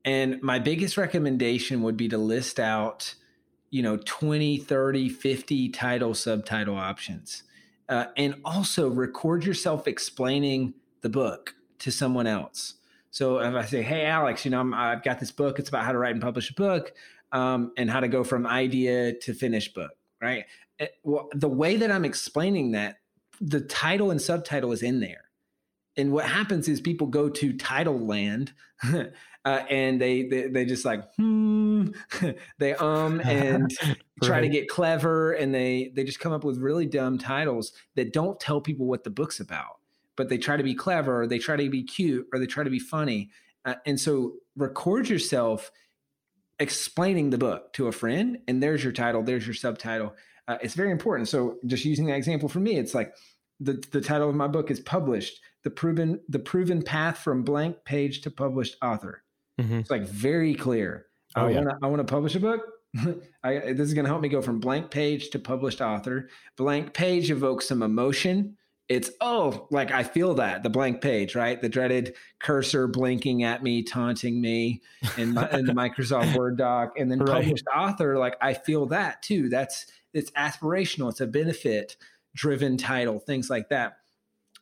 And 0.07 0.40
my 0.40 0.61
biggest 0.61 0.97
recommendation 0.97 1.83
would 1.83 1.97
be 1.97 2.09
to 2.09 2.16
list 2.16 2.61
out, 2.61 3.14
you 3.71 3.83
know, 3.83 3.99
20, 4.05 4.59
30, 4.59 5.09
50 5.09 5.69
title, 5.71 6.14
subtitle 6.14 6.77
options. 6.77 7.42
Uh, 7.88 8.07
and 8.16 8.37
also 8.45 8.88
record 8.88 9.45
yourself 9.45 9.88
explaining 9.88 10.75
the 11.03 11.09
book 11.09 11.55
to 11.81 11.90
someone 11.90 12.29
else. 12.29 12.75
So 13.11 13.40
if 13.40 13.55
I 13.55 13.64
say, 13.64 13.83
"Hey, 13.83 14.07
Alex, 14.07 14.45
you 14.45 14.51
know, 14.51 14.73
i 14.75 14.90
have 14.90 15.03
got 15.03 15.19
this 15.21 15.33
book. 15.33 15.59
It's 15.59 15.69
about 15.69 15.85
how 15.85 15.92
to 15.92 15.99
write 15.99 16.12
and 16.12 16.23
publish 16.23 16.51
a 16.51 16.55
book, 16.55 16.92
um, 17.33 17.73
and 17.77 17.90
how 17.90 18.01
to 18.01 18.09
go 18.09 18.25
from 18.25 18.47
idea 18.47 19.12
to 19.21 19.35
finished 19.35 19.75
book," 19.75 19.92
right? 20.21 20.45
Eh, 20.79 20.88
well, 21.03 21.29
the 21.33 21.49
way 21.49 21.77
that 21.77 21.90
I'm 21.90 22.05
explaining 22.05 22.73
that, 22.73 22.97
the 23.40 23.61
title 23.61 24.11
and 24.11 24.21
subtitle 24.21 24.73
is 24.73 24.83
in 24.83 25.01
there, 25.01 25.31
and 25.97 26.12
what 26.12 26.27
happens 26.27 26.69
is 26.69 26.81
people 26.81 27.07
go 27.07 27.29
to 27.31 27.53
title 27.57 27.99
land 27.99 28.53
uh, 29.46 29.64
and 29.70 30.00
they, 30.00 30.24
they 30.24 30.48
they 30.48 30.64
just 30.64 30.85
like 30.85 31.04
hmm. 31.14 31.90
They 32.59 32.74
um 32.74 33.20
and 33.24 33.72
try 34.22 34.40
to 34.40 34.48
get 34.48 34.68
clever 34.68 35.32
and 35.32 35.54
they 35.54 35.92
they 35.94 36.02
just 36.02 36.18
come 36.18 36.32
up 36.32 36.42
with 36.42 36.59
really 36.59 36.85
dumb 36.85 37.16
titles 37.16 37.72
that 37.94 38.12
don't 38.12 38.38
tell 38.40 38.61
people 38.61 38.87
what 38.87 39.04
the 39.04 39.11
book's 39.11 39.38
about. 39.38 39.78
But 40.16 40.28
they 40.28 40.38
try 40.38 40.56
to 40.56 40.64
be 40.64 40.74
clever 40.74 41.22
or 41.22 41.26
they 41.28 41.38
try 41.38 41.56
to 41.56 41.70
be 41.70 41.85
cute 41.85 42.26
or 42.32 42.40
they 42.40 42.46
try 42.46 42.64
to 42.64 42.70
be 42.70 42.80
funny. 42.80 43.30
Uh, 43.64 43.76
and 43.87 44.00
so 44.00 44.35
record 44.56 45.09
yourself 45.09 45.70
explaining 46.59 47.30
the 47.30 47.38
book 47.38 47.72
to 47.74 47.87
a 47.87 47.92
friend 47.92 48.38
and 48.48 48.61
there's 48.61 48.82
your 48.82 48.92
title 48.92 49.22
there's 49.22 49.46
your 49.46 49.54
subtitle. 49.54 50.16
Uh, 50.48 50.59
it's 50.61 50.74
very 50.74 50.90
important. 50.90 51.28
So 51.28 51.59
just 51.66 51.85
using 51.85 52.06
that 52.06 52.16
example 52.16 52.48
for 52.48 52.61
me 52.61 52.78
it's 52.78 52.94
like 52.94 53.14
the, 53.61 53.82
the 53.92 54.00
title 54.00 54.28
of 54.28 54.35
my 54.35 54.48
book 54.48 54.72
is 54.72 54.80
published 54.80 55.40
the 55.62 55.70
proven 55.70 56.20
the 56.28 56.38
proven 56.40 56.82
path 56.82 57.18
from 57.18 57.44
blank 57.44 57.76
page 57.85 58.22
to 58.22 58.30
published 58.30 58.76
author 58.82 59.22
Mm-hmm. 59.61 59.79
It's 59.79 59.90
like 59.90 60.03
very 60.03 60.55
clear. 60.55 61.07
Oh, 61.35 61.47
I 61.47 61.51
yeah. 61.51 61.57
want 61.57 61.69
to 61.69 61.77
I 61.83 61.87
want 61.88 62.07
to 62.07 62.12
publish 62.12 62.35
a 62.35 62.40
book. 62.40 62.62
I, 63.45 63.73
this 63.73 63.81
is 63.81 63.95
going 63.95 64.05
to 64.05 64.11
help 64.11 64.23
me 64.23 64.29
go 64.29 64.40
from 64.40 64.59
blank 64.59 64.90
page 64.90 65.31
to 65.31 65.38
published 65.38 65.81
author. 65.81 66.29
Blank 66.57 66.95
page 66.95 67.31
evokes 67.31 67.69
some 67.69 67.83
emotion. 67.83 68.57
It's 68.88 69.11
oh, 69.21 69.66
like 69.71 69.90
I 69.90 70.05
feel 70.05 70.35
that 70.35 70.62
the 70.62 70.71
blank 70.71 71.01
page, 71.01 71.35
right? 71.35 71.61
The 71.61 71.69
dreaded 71.69 72.14
cursor 72.38 72.87
blinking 72.87 73.42
at 73.42 73.62
me, 73.62 73.83
taunting 73.83 74.40
me 74.40 74.81
in, 75.19 75.35
my, 75.35 75.51
in 75.51 75.66
the 75.66 75.73
Microsoft 75.75 76.37
Word 76.37 76.57
doc, 76.57 76.92
and 76.97 77.11
then 77.11 77.19
right. 77.19 77.42
published 77.42 77.64
author, 77.75 78.16
like 78.16 78.37
I 78.40 78.55
feel 78.55 78.87
that 78.87 79.23
too. 79.23 79.49
That's 79.49 79.87
it's 80.14 80.31
aspirational. 80.33 81.11
It's 81.11 81.21
a 81.21 81.27
benefit 81.27 81.97
driven 82.35 82.77
title, 82.77 83.19
things 83.19 83.51
like 83.51 83.69
that. 83.71 83.97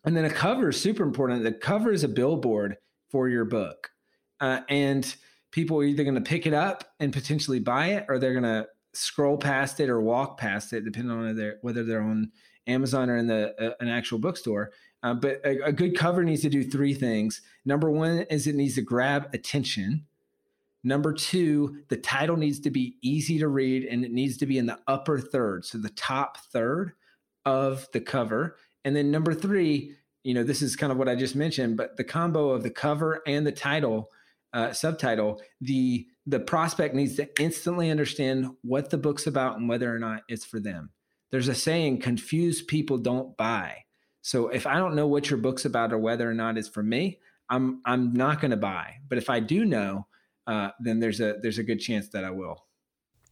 And 0.05 0.17
then 0.17 0.25
a 0.25 0.31
cover 0.31 0.71
is 0.71 0.81
super 0.81 1.03
important. 1.03 1.45
The 1.45 1.53
cover 1.53 1.93
is 1.93 2.05
a 2.05 2.09
billboard 2.09 2.77
for 3.11 3.29
your 3.29 3.45
book 3.45 3.91
uh, 4.41 4.61
and 4.69 5.15
people 5.51 5.79
are 5.79 5.85
either 5.85 6.05
going 6.05 6.15
to 6.15 6.21
pick 6.21 6.47
it 6.47 6.55
up 6.55 6.85
and 7.01 7.13
potentially 7.13 7.61
buy 7.61 7.89
it, 7.89 8.07
or 8.09 8.19
they're 8.19 8.33
going 8.33 8.43
to 8.45 8.67
scroll 8.93 9.37
past 9.37 9.81
it 9.81 9.89
or 9.89 10.01
walk 10.01 10.39
past 10.39 10.73
it, 10.73 10.85
depending 10.85 11.11
on 11.11 11.21
whether 11.21 11.35
they're, 11.35 11.59
whether 11.63 11.85
they're 11.85 12.03
on 12.03 12.31
Amazon 12.67 13.11
or 13.11 13.17
in 13.17 13.27
the 13.27 13.55
uh, 13.61 13.75
an 13.81 13.89
actual 13.89 14.19
bookstore. 14.19 14.73
Uh, 15.03 15.15
but 15.15 15.41
a, 15.45 15.67
a, 15.67 15.73
good 15.73 15.97
cover 15.97 16.25
needs 16.25 16.41
to 16.41 16.49
do 16.49 16.65
three 16.65 16.95
things. 16.95 17.43
Number 17.67 17.91
one 17.91 18.21
is 18.31 18.47
it 18.47 18.55
needs 18.55 18.77
to 18.77 18.83
grab 18.83 19.29
attention. 19.35 20.07
Number 20.83 21.13
two, 21.13 21.83
the 21.89 21.97
title 21.97 22.37
needs 22.37 22.61
to 22.61 22.71
be 22.71 22.97
easy 23.03 23.39
to 23.39 23.49
read 23.49 23.85
and 23.85 24.05
it 24.05 24.13
needs 24.13 24.39
to 24.39 24.47
be 24.47 24.59
in 24.59 24.67
the 24.67 24.79
upper 24.87 25.19
third, 25.19 25.65
so 25.65 25.79
the 25.79 25.91
top 25.91 26.39
third 26.39 26.93
of 27.45 27.87
the 27.93 28.01
cover. 28.01 28.57
And 28.85 28.95
then 28.95 29.11
number 29.11 29.35
three, 29.35 29.95
you 30.23 30.35
know, 30.35 30.43
this 30.43 30.63
is 30.63 30.77
kind 30.77 30.93
of 30.93 30.99
what 30.99 31.09
I 31.09 31.15
just 31.15 31.37
mentioned, 31.37 31.77
but 31.77 31.97
the 31.97 32.05
combo 32.05 32.51
of 32.51 32.63
the 32.63 32.71
cover 32.71 33.23
and 33.27 33.47
the 33.47 33.53
title, 33.53 34.11
uh, 34.55 34.73
subtitle, 34.73 35.43
the 35.61 36.07
the 36.27 36.41
prospect 36.41 36.95
needs 36.95 37.17
to 37.17 37.29
instantly 37.39 37.91
understand 37.91 38.49
what 38.63 38.89
the 38.89 38.97
book's 38.97 39.27
about 39.27 39.59
and 39.59 39.69
whether 39.69 39.95
or 39.95 39.99
not 39.99 40.23
it's 40.29 40.45
for 40.45 40.59
them. 40.59 40.91
There's 41.31 41.49
a 41.49 41.55
saying, 41.55 42.01
confused 42.01 42.69
people 42.69 42.97
don't 42.97 43.37
buy. 43.37 43.85
So 44.23 44.49
if 44.49 44.67
I 44.67 44.77
don't 44.77 44.95
know 44.95 45.07
what 45.07 45.29
your 45.29 45.39
book's 45.39 45.67
about 45.67 45.93
or 45.93 45.99
whether 45.99 46.31
or 46.31 46.33
not 46.33 46.57
it's 46.57 46.69
for 46.69 46.83
me, 46.83 47.19
I'm 47.51 47.83
I'm 47.85 48.15
not 48.15 48.41
going 48.41 48.53
to 48.53 48.57
buy. 48.57 48.95
But 49.07 49.19
if 49.19 49.29
I 49.29 49.41
do 49.41 49.65
know, 49.65 50.07
uh, 50.47 50.71
then 50.81 51.01
there's 51.01 51.21
a 51.21 51.35
there's 51.43 51.59
a 51.59 51.65
good 51.65 51.81
chance 51.81 52.09
that 52.11 52.25
I 52.25 52.31
will. 52.31 52.65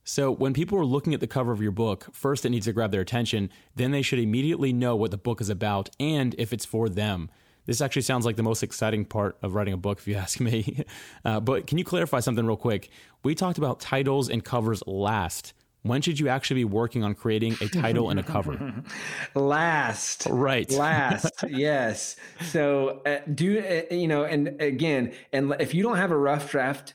So, 0.05 0.33
when 0.33 0.53
people 0.53 0.79
are 0.79 0.85
looking 0.85 1.15
at 1.15 1.21
the 1.21 1.29
cover 1.29 1.53
of 1.53 1.63
your 1.63 1.71
book, 1.71 2.09
first 2.13 2.45
it 2.45 2.51
needs 2.51 2.67
to 2.67 2.73
grab 2.73 2.91
their 2.91 3.01
attention, 3.01 3.51
then 3.77 3.93
they 3.93 4.03
should 4.03 4.19
immediately 4.19 4.73
know 4.73 4.97
what 4.97 5.13
the 5.13 5.17
book 5.17 5.41
is 5.41 5.49
about 5.49 5.91
and 6.01 6.35
if 6.39 6.53
it's 6.53 6.65
for 6.65 6.89
them. 6.89 7.31
This 7.67 7.81
actually 7.81 8.03
sounds 8.03 8.27
like 8.27 8.37
the 8.37 8.43
most 8.43 8.63
exciting 8.63 9.05
part 9.05 9.37
of 9.43 9.55
writing 9.55 9.75
a 9.75 9.77
book, 9.77 9.99
if 9.99 10.09
you 10.09 10.15
ask 10.17 10.41
me. 10.41 10.85
Uh, 11.25 11.41
but 11.41 11.67
can 11.67 11.79
you 11.79 11.85
clarify 11.85 12.21
something 12.21 12.47
real 12.47 12.57
quick? 12.57 12.91
We 13.23 13.35
talked 13.35 13.59
about 13.59 13.81
titles 13.81 14.29
and 14.29 14.45
covers 14.45 14.83
last. 14.87 15.55
When 15.85 16.01
should 16.01 16.21
you 16.21 16.29
actually 16.29 16.61
be 16.61 16.65
working 16.65 17.03
on 17.03 17.15
creating 17.15 17.57
a 17.61 17.69
title 17.69 18.11
and 18.11 18.21
a 18.21 18.23
cover? 18.23 18.85
last. 19.35 20.29
Right. 20.31 20.71
Last. 20.71 21.45
yes. 21.49 22.15
So, 22.41 23.03
uh, 23.05 23.19
do, 23.35 23.59
uh, 23.59 23.93
you 23.93 24.07
know, 24.07 24.23
and 24.23 24.61
again, 24.61 25.13
and 25.33 25.55
if 25.59 25.75
you 25.75 25.83
don't 25.83 25.97
have 25.97 26.13
a 26.13 26.17
rough 26.17 26.53
draft 26.53 26.95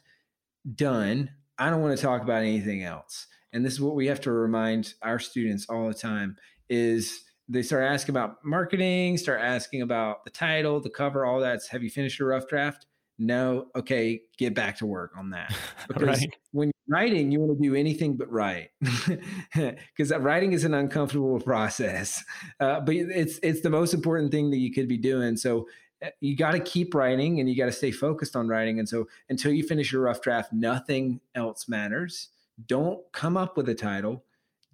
done, 0.73 1.31
I 1.57 1.69
don't 1.69 1.81
want 1.81 1.97
to 1.97 2.01
talk 2.01 2.21
about 2.21 2.43
anything 2.43 2.83
else. 2.83 3.27
And 3.51 3.65
this 3.65 3.73
is 3.73 3.81
what 3.81 3.95
we 3.95 4.07
have 4.07 4.21
to 4.21 4.31
remind 4.31 4.93
our 5.01 5.19
students 5.19 5.65
all 5.67 5.87
the 5.87 5.93
time 5.93 6.37
is 6.69 7.23
they 7.49 7.63
start 7.63 7.83
asking 7.83 8.13
about 8.13 8.43
marketing, 8.43 9.17
start 9.17 9.41
asking 9.41 9.81
about 9.81 10.23
the 10.25 10.29
title, 10.29 10.79
the 10.79 10.89
cover, 10.89 11.25
all 11.25 11.39
that. 11.39 11.61
Have 11.71 11.83
you 11.83 11.89
finished 11.89 12.19
your 12.19 12.29
rough 12.29 12.47
draft? 12.47 12.85
No. 13.19 13.67
Okay, 13.75 14.21
get 14.37 14.53
back 14.53 14.77
to 14.77 14.85
work 14.85 15.11
on 15.17 15.29
that. 15.31 15.53
Because 15.87 16.19
right. 16.19 16.33
when 16.51 16.67
you're 16.67 16.97
writing, 16.99 17.31
you 17.31 17.39
want 17.39 17.57
to 17.57 17.63
do 17.63 17.73
anything 17.73 18.17
but 18.17 18.29
write, 18.29 18.71
because 19.55 20.11
writing 20.19 20.51
is 20.51 20.65
an 20.65 20.73
uncomfortable 20.73 21.39
process. 21.39 22.23
Uh, 22.59 22.81
but 22.81 22.93
it's 22.93 23.39
it's 23.41 23.61
the 23.61 23.69
most 23.69 23.93
important 23.93 24.31
thing 24.31 24.51
that 24.51 24.57
you 24.57 24.73
could 24.73 24.87
be 24.89 24.97
doing. 24.97 25.37
So 25.37 25.67
uh, 26.03 26.09
you 26.19 26.35
got 26.35 26.51
to 26.51 26.59
keep 26.59 26.93
writing 26.93 27.39
and 27.39 27.49
you 27.49 27.55
got 27.55 27.67
to 27.67 27.71
stay 27.71 27.91
focused 27.91 28.35
on 28.35 28.49
writing. 28.49 28.79
And 28.79 28.89
so 28.89 29.07
until 29.29 29.53
you 29.53 29.63
finish 29.63 29.93
your 29.93 30.01
rough 30.01 30.21
draft, 30.21 30.51
nothing 30.51 31.21
else 31.35 31.69
matters. 31.69 32.29
Don't 32.65 32.99
come 33.13 33.37
up 33.37 33.55
with 33.55 33.69
a 33.69 33.75
title. 33.75 34.25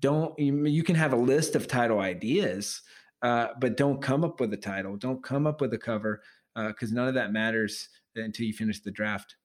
Don't 0.03 0.37
you, 0.37 0.65
you 0.65 0.83
can 0.83 0.95
have 0.95 1.13
a 1.13 1.15
list 1.15 1.55
of 1.55 1.65
title 1.65 2.01
ideas, 2.01 2.81
uh, 3.21 3.47
but 3.61 3.77
don't 3.77 4.01
come 4.01 4.25
up 4.25 4.41
with 4.41 4.51
a 4.51 4.57
title. 4.57 4.97
Don't 4.97 5.23
come 5.23 5.47
up 5.47 5.61
with 5.61 5.73
a 5.73 5.77
cover 5.77 6.21
because 6.53 6.91
uh, 6.91 6.95
none 6.95 7.07
of 7.07 7.13
that 7.13 7.31
matters 7.31 7.87
until 8.17 8.45
you 8.45 8.51
finish 8.51 8.81
the 8.81 8.91
draft. 8.91 9.37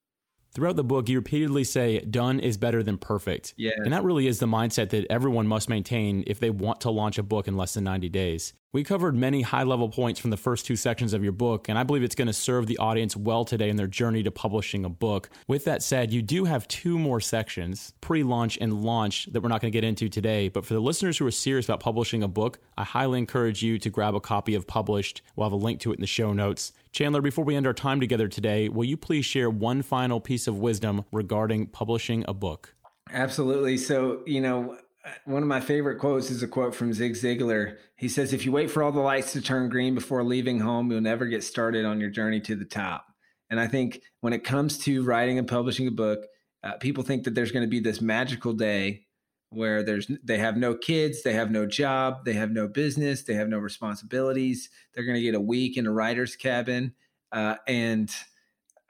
Throughout 0.52 0.76
the 0.76 0.84
book, 0.84 1.08
you 1.08 1.18
repeatedly 1.18 1.64
say 1.64 2.00
done 2.00 2.40
is 2.40 2.56
better 2.56 2.82
than 2.82 2.98
perfect. 2.98 3.54
Yeah. 3.56 3.72
And 3.76 3.92
that 3.92 4.02
really 4.02 4.26
is 4.26 4.38
the 4.38 4.46
mindset 4.46 4.90
that 4.90 5.06
everyone 5.10 5.46
must 5.46 5.68
maintain 5.68 6.24
if 6.26 6.40
they 6.40 6.50
want 6.50 6.80
to 6.82 6.90
launch 6.90 7.18
a 7.18 7.22
book 7.22 7.48
in 7.48 7.56
less 7.56 7.74
than 7.74 7.84
90 7.84 8.08
days. 8.08 8.54
We 8.70 8.84
covered 8.84 9.14
many 9.14 9.40
high 9.40 9.62
level 9.62 9.88
points 9.88 10.20
from 10.20 10.28
the 10.28 10.36
first 10.36 10.66
two 10.66 10.76
sections 10.76 11.14
of 11.14 11.22
your 11.22 11.32
book, 11.32 11.70
and 11.70 11.78
I 11.78 11.84
believe 11.84 12.02
it's 12.02 12.14
going 12.14 12.26
to 12.26 12.34
serve 12.34 12.66
the 12.66 12.76
audience 12.76 13.16
well 13.16 13.46
today 13.46 13.70
in 13.70 13.76
their 13.76 13.86
journey 13.86 14.22
to 14.24 14.30
publishing 14.30 14.84
a 14.84 14.90
book. 14.90 15.30
With 15.46 15.64
that 15.64 15.82
said, 15.82 16.12
you 16.12 16.20
do 16.20 16.44
have 16.44 16.68
two 16.68 16.98
more 16.98 17.18
sections 17.18 17.94
pre 18.02 18.22
launch 18.22 18.58
and 18.60 18.82
launch 18.82 19.26
that 19.32 19.40
we're 19.40 19.48
not 19.48 19.62
going 19.62 19.72
to 19.72 19.76
get 19.76 19.84
into 19.84 20.10
today. 20.10 20.48
But 20.48 20.66
for 20.66 20.74
the 20.74 20.80
listeners 20.80 21.16
who 21.16 21.26
are 21.26 21.30
serious 21.30 21.64
about 21.64 21.80
publishing 21.80 22.22
a 22.22 22.28
book, 22.28 22.58
I 22.76 22.84
highly 22.84 23.18
encourage 23.18 23.62
you 23.62 23.78
to 23.78 23.88
grab 23.88 24.14
a 24.14 24.20
copy 24.20 24.54
of 24.54 24.66
Published. 24.66 25.22
We'll 25.34 25.46
have 25.46 25.52
a 25.52 25.56
link 25.56 25.80
to 25.80 25.92
it 25.92 25.94
in 25.94 26.02
the 26.02 26.06
show 26.06 26.34
notes. 26.34 26.72
Chandler, 26.92 27.20
before 27.20 27.44
we 27.44 27.56
end 27.56 27.66
our 27.66 27.72
time 27.72 28.00
together 28.00 28.28
today, 28.28 28.68
will 28.68 28.84
you 28.84 28.96
please 28.96 29.24
share 29.24 29.50
one 29.50 29.82
final 29.82 30.20
piece 30.20 30.46
of 30.46 30.58
wisdom 30.58 31.04
regarding 31.12 31.66
publishing 31.66 32.24
a 32.28 32.34
book? 32.34 32.74
Absolutely. 33.12 33.76
So, 33.76 34.22
you 34.26 34.40
know, 34.40 34.76
one 35.24 35.42
of 35.42 35.48
my 35.48 35.60
favorite 35.60 35.98
quotes 35.98 36.30
is 36.30 36.42
a 36.42 36.48
quote 36.48 36.74
from 36.74 36.92
Zig 36.92 37.14
Ziglar. 37.14 37.76
He 37.96 38.08
says, 38.08 38.32
If 38.32 38.44
you 38.44 38.52
wait 38.52 38.70
for 38.70 38.82
all 38.82 38.92
the 38.92 39.00
lights 39.00 39.32
to 39.32 39.40
turn 39.40 39.68
green 39.68 39.94
before 39.94 40.22
leaving 40.24 40.60
home, 40.60 40.90
you'll 40.90 41.00
never 41.00 41.26
get 41.26 41.44
started 41.44 41.84
on 41.84 42.00
your 42.00 42.10
journey 42.10 42.40
to 42.40 42.56
the 42.56 42.64
top. 42.64 43.06
And 43.50 43.58
I 43.58 43.66
think 43.66 44.02
when 44.20 44.32
it 44.32 44.44
comes 44.44 44.78
to 44.78 45.04
writing 45.04 45.38
and 45.38 45.48
publishing 45.48 45.86
a 45.86 45.92
book, 45.92 46.20
uh, 46.62 46.72
people 46.74 47.04
think 47.04 47.24
that 47.24 47.34
there's 47.34 47.52
going 47.52 47.64
to 47.64 47.70
be 47.70 47.80
this 47.80 48.00
magical 48.00 48.52
day 48.52 49.06
where 49.50 49.82
there's 49.82 50.10
they 50.22 50.38
have 50.38 50.56
no 50.56 50.74
kids, 50.74 51.22
they 51.22 51.32
have 51.32 51.50
no 51.50 51.66
job, 51.66 52.24
they 52.24 52.34
have 52.34 52.50
no 52.50 52.68
business, 52.68 53.22
they 53.22 53.34
have 53.34 53.48
no 53.48 53.58
responsibilities. 53.58 54.70
They're 54.94 55.04
going 55.04 55.16
to 55.16 55.22
get 55.22 55.34
a 55.34 55.40
week 55.40 55.76
in 55.76 55.86
a 55.86 55.92
writer's 55.92 56.36
cabin, 56.36 56.94
uh, 57.32 57.56
and 57.66 58.14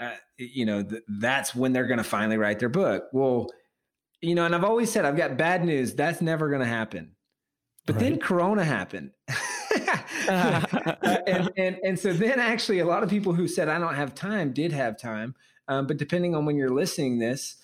uh, 0.01 0.14
you 0.37 0.66
know 0.66 0.83
th- 0.83 1.03
that's 1.09 1.55
when 1.55 1.73
they're 1.73 1.87
going 1.87 1.99
to 1.99 2.05
finally 2.05 2.38
write 2.38 2.59
their 2.59 2.68
book. 2.68 3.05
Well, 3.12 3.49
you 4.21 4.35
know, 4.35 4.44
and 4.44 4.55
I've 4.55 4.64
always 4.64 4.90
said 4.90 5.05
I've 5.05 5.16
got 5.16 5.37
bad 5.37 5.64
news. 5.64 5.94
That's 5.94 6.21
never 6.21 6.49
going 6.49 6.61
to 6.62 6.66
happen. 6.66 7.12
But 7.87 7.97
right. 7.97 8.03
then 8.03 8.18
Corona 8.18 8.64
happened. 8.64 9.12
and, 10.29 11.51
and, 11.57 11.79
and 11.83 11.99
so 11.99 12.12
then 12.12 12.38
actually 12.38 12.81
a 12.81 12.85
lot 12.85 13.03
of 13.03 13.09
people 13.09 13.33
who 13.33 13.49
said 13.49 13.68
I 13.71 13.79
don't 13.79 13.94
have 13.94 14.14
time 14.14 14.53
did 14.53 14.73
have 14.73 14.99
time. 14.99 15.35
Um, 15.68 15.87
but 15.87 15.97
depending 15.97 16.35
on 16.35 16.44
when 16.44 16.57
you're 16.57 16.68
listening 16.68 17.18
this, 17.18 17.57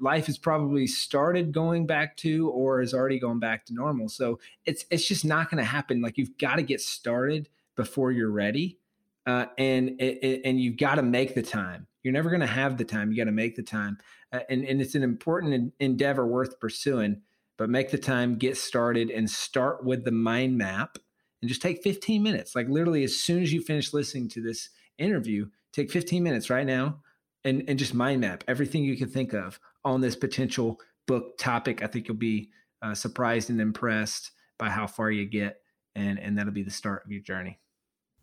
life 0.00 0.26
has 0.26 0.38
probably 0.38 0.86
started 0.86 1.52
going 1.52 1.86
back 1.86 2.16
to 2.18 2.50
or 2.50 2.80
is 2.80 2.94
already 2.94 3.18
going 3.18 3.40
back 3.40 3.66
to 3.66 3.74
normal. 3.74 4.08
So 4.08 4.38
it's 4.64 4.84
it's 4.90 5.06
just 5.06 5.24
not 5.24 5.50
going 5.50 5.62
to 5.62 5.68
happen. 5.68 6.00
Like 6.00 6.18
you've 6.18 6.38
got 6.38 6.56
to 6.56 6.62
get 6.62 6.80
started 6.80 7.48
before 7.76 8.12
you're 8.12 8.30
ready, 8.30 8.78
uh, 9.26 9.46
and 9.58 10.00
it, 10.00 10.42
and 10.44 10.60
you've 10.60 10.76
got 10.76 10.96
to 10.96 11.02
make 11.02 11.34
the 11.34 11.42
time. 11.42 11.86
You're 12.02 12.12
never 12.14 12.30
going 12.30 12.40
to 12.40 12.46
have 12.46 12.78
the 12.78 12.84
time. 12.84 13.10
You 13.10 13.16
got 13.18 13.24
to 13.24 13.32
make 13.32 13.56
the 13.56 13.62
time 13.62 13.98
uh, 14.32 14.40
and, 14.48 14.64
and 14.64 14.80
it's 14.80 14.94
an 14.94 15.02
important 15.02 15.72
endeavor 15.80 16.26
worth 16.26 16.60
pursuing. 16.60 17.22
But 17.56 17.68
make 17.68 17.90
the 17.90 17.98
time, 17.98 18.36
get 18.36 18.56
started, 18.56 19.10
and 19.10 19.28
start 19.28 19.84
with 19.84 20.04
the 20.04 20.12
mind 20.12 20.56
map. 20.56 20.96
And 21.42 21.48
just 21.48 21.60
take 21.60 21.82
15 21.82 22.22
minutes. 22.22 22.54
Like 22.54 22.68
literally, 22.68 23.04
as 23.04 23.18
soon 23.18 23.42
as 23.42 23.52
you 23.52 23.60
finish 23.60 23.92
listening 23.92 24.28
to 24.30 24.42
this 24.42 24.70
interview, 24.98 25.48
take 25.72 25.90
15 25.90 26.22
minutes 26.22 26.48
right 26.48 26.66
now 26.66 27.00
and, 27.44 27.64
and 27.68 27.78
just 27.78 27.94
mind 27.94 28.20
map 28.20 28.44
everything 28.48 28.84
you 28.84 28.96
can 28.96 29.08
think 29.08 29.32
of 29.32 29.58
on 29.84 30.00
this 30.00 30.16
potential 30.16 30.80
book 31.06 31.38
topic. 31.38 31.82
I 31.82 31.86
think 31.86 32.08
you'll 32.08 32.16
be 32.16 32.50
uh, 32.82 32.94
surprised 32.94 33.50
and 33.50 33.60
impressed 33.60 34.30
by 34.58 34.68
how 34.68 34.86
far 34.86 35.10
you 35.10 35.26
get, 35.26 35.60
and 35.94 36.18
and 36.18 36.38
that'll 36.38 36.52
be 36.52 36.62
the 36.62 36.70
start 36.70 37.04
of 37.04 37.12
your 37.12 37.22
journey. 37.22 37.58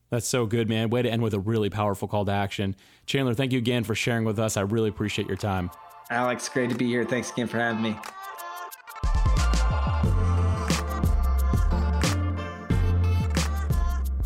That's 0.10 0.28
so 0.28 0.46
good, 0.46 0.70
man. 0.70 0.90
Way 0.90 1.02
to 1.02 1.10
end 1.10 1.22
with 1.22 1.34
a 1.34 1.40
really 1.40 1.70
powerful 1.70 2.08
call 2.08 2.26
to 2.26 2.32
action. 2.32 2.76
Chandler, 3.06 3.34
thank 3.34 3.52
you 3.52 3.58
again 3.58 3.84
for 3.84 3.94
sharing 3.94 4.24
with 4.24 4.40
us. 4.40 4.56
I 4.56 4.62
really 4.62 4.90
appreciate 4.90 5.28
your 5.28 5.38
time. 5.38 5.70
Alex, 6.10 6.48
great 6.48 6.70
to 6.70 6.76
be 6.76 6.88
here. 6.88 7.04
Thanks 7.04 7.32
again 7.32 7.48
for 7.48 7.58
having 7.58 7.82
me. 7.82 7.98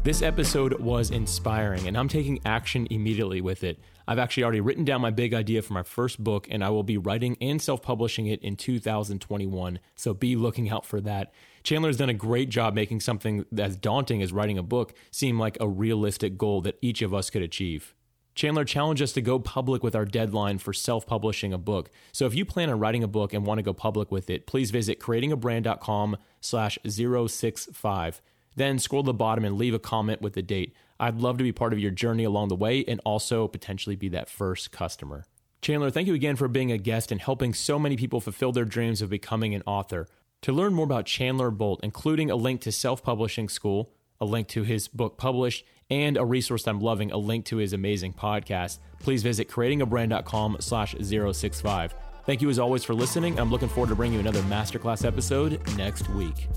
This 0.04 0.24
episode 0.24 0.80
was 0.80 1.12
inspiring, 1.12 1.88
and 1.88 1.96
I'm 1.96 2.08
taking 2.08 2.40
action 2.44 2.88
immediately 2.90 3.40
with 3.40 3.64
it. 3.64 3.80
I've 4.08 4.18
actually 4.18 4.42
already 4.42 4.60
written 4.60 4.84
down 4.84 5.00
my 5.00 5.12
big 5.12 5.32
idea 5.32 5.62
for 5.62 5.74
my 5.74 5.84
first 5.84 6.24
book, 6.24 6.48
and 6.50 6.64
I 6.64 6.72
will 6.72 6.82
be 6.82 6.98
writing 6.98 7.38
and 7.40 7.62
self 7.62 7.84
publishing 7.84 8.26
it 8.26 8.42
in 8.42 8.56
2021. 8.56 9.80
So 9.96 10.16
be 10.16 10.36
looking 10.36 10.72
out 10.72 10.88
for 10.88 11.02
that. 11.02 11.32
Chandler's 11.62 11.98
done 11.98 12.10
a 12.10 12.16
great 12.16 12.50
job 12.50 12.74
making 12.74 13.02
something 13.02 13.46
as 13.56 13.76
daunting 13.76 14.24
as 14.24 14.34
writing 14.34 14.58
a 14.58 14.64
book 14.64 14.96
seem 15.12 15.40
like 15.40 15.56
a 15.60 15.70
realistic 15.70 16.36
goal 16.36 16.62
that 16.62 16.80
each 16.82 17.04
of 17.04 17.14
us 17.14 17.30
could 17.30 17.44
achieve. 17.44 17.94
Chandler 18.34 18.66
challenged 18.66 19.04
us 19.04 19.12
to 19.14 19.22
go 19.22 19.38
public 19.38 19.84
with 19.84 19.96
our 19.96 20.06
deadline 20.06 20.58
for 20.58 20.74
self 20.74 21.06
publishing 21.06 21.54
a 21.54 21.60
book. 21.60 21.92
So 22.12 22.26
if 22.26 22.34
you 22.34 22.44
plan 22.44 22.72
on 22.72 22.80
writing 22.80 23.04
a 23.04 23.08
book 23.08 23.34
and 23.34 23.46
want 23.46 23.60
to 23.60 23.64
go 23.64 23.74
public 23.74 24.12
with 24.12 24.32
it, 24.32 24.48
please 24.48 24.72
visit 24.72 25.00
creatingabrand.com 25.00 26.18
slash 26.40 26.80
065. 26.88 28.22
Then 28.56 28.80
scroll 28.80 29.04
to 29.04 29.08
the 29.08 29.14
bottom 29.14 29.46
and 29.46 29.58
leave 29.58 29.74
a 29.74 29.80
comment 29.80 30.22
with 30.22 30.34
the 30.34 30.42
date. 30.42 30.76
I'd 31.00 31.20
love 31.20 31.38
to 31.38 31.44
be 31.44 31.52
part 31.52 31.74
of 31.74 31.80
your 31.80 31.92
journey 31.92 32.24
along 32.24 32.50
the 32.50 32.56
way 32.56 32.84
and 32.86 33.02
also 33.06 33.48
potentially 33.48 33.96
be 33.96 34.10
that 34.10 34.30
first 34.30 34.72
customer. 34.72 35.26
Chandler, 35.62 35.92
thank 35.92 36.08
you 36.08 36.14
again 36.14 36.36
for 36.36 36.48
being 36.48 36.72
a 36.72 36.78
guest 36.78 37.12
and 37.12 37.22
helping 37.22 37.54
so 37.54 37.78
many 37.78 37.96
people 37.96 38.20
fulfill 38.20 38.52
their 38.52 38.66
dreams 38.66 39.02
of 39.02 39.10
becoming 39.10 39.54
an 39.54 39.64
author. 39.66 40.08
To 40.44 40.52
learn 40.52 40.74
more 40.74 40.86
about 40.86 41.06
Chandler 41.06 41.52
Bolt, 41.52 41.80
including 41.84 42.32
a 42.32 42.36
link 42.36 42.62
to 42.62 42.72
self 42.72 43.04
publishing 43.04 43.48
school, 43.48 43.94
a 44.20 44.26
link 44.26 44.48
to 44.50 44.64
his 44.64 44.88
book 44.88 45.18
published, 45.18 45.66
and 45.90 46.18
a 46.18 46.26
resource 46.26 46.68
I'm 46.68 46.80
loving, 46.80 47.12
a 47.12 47.18
link 47.18 47.46
to 47.46 47.58
his 47.58 47.74
amazing 47.74 48.14
podcast, 48.14 48.80
please 49.00 49.24
visit 49.24 49.50
creatingabrand.com 49.50 50.58
slash 50.62 50.96
065. 51.00 51.96
Thank 52.26 52.42
you 52.42 52.50
as 52.50 52.60
always 52.60 52.84
for 52.84 52.94
listening. 52.94 53.40
I'm 53.40 53.52
looking 53.52 53.70
forward 53.70 53.90
to 53.90 53.96
bringing 53.96 54.14
you 54.14 54.20
another 54.20 54.42
masterclass 54.44 55.06
episode 55.06 55.60
next 55.76 56.10
week. 56.10 56.48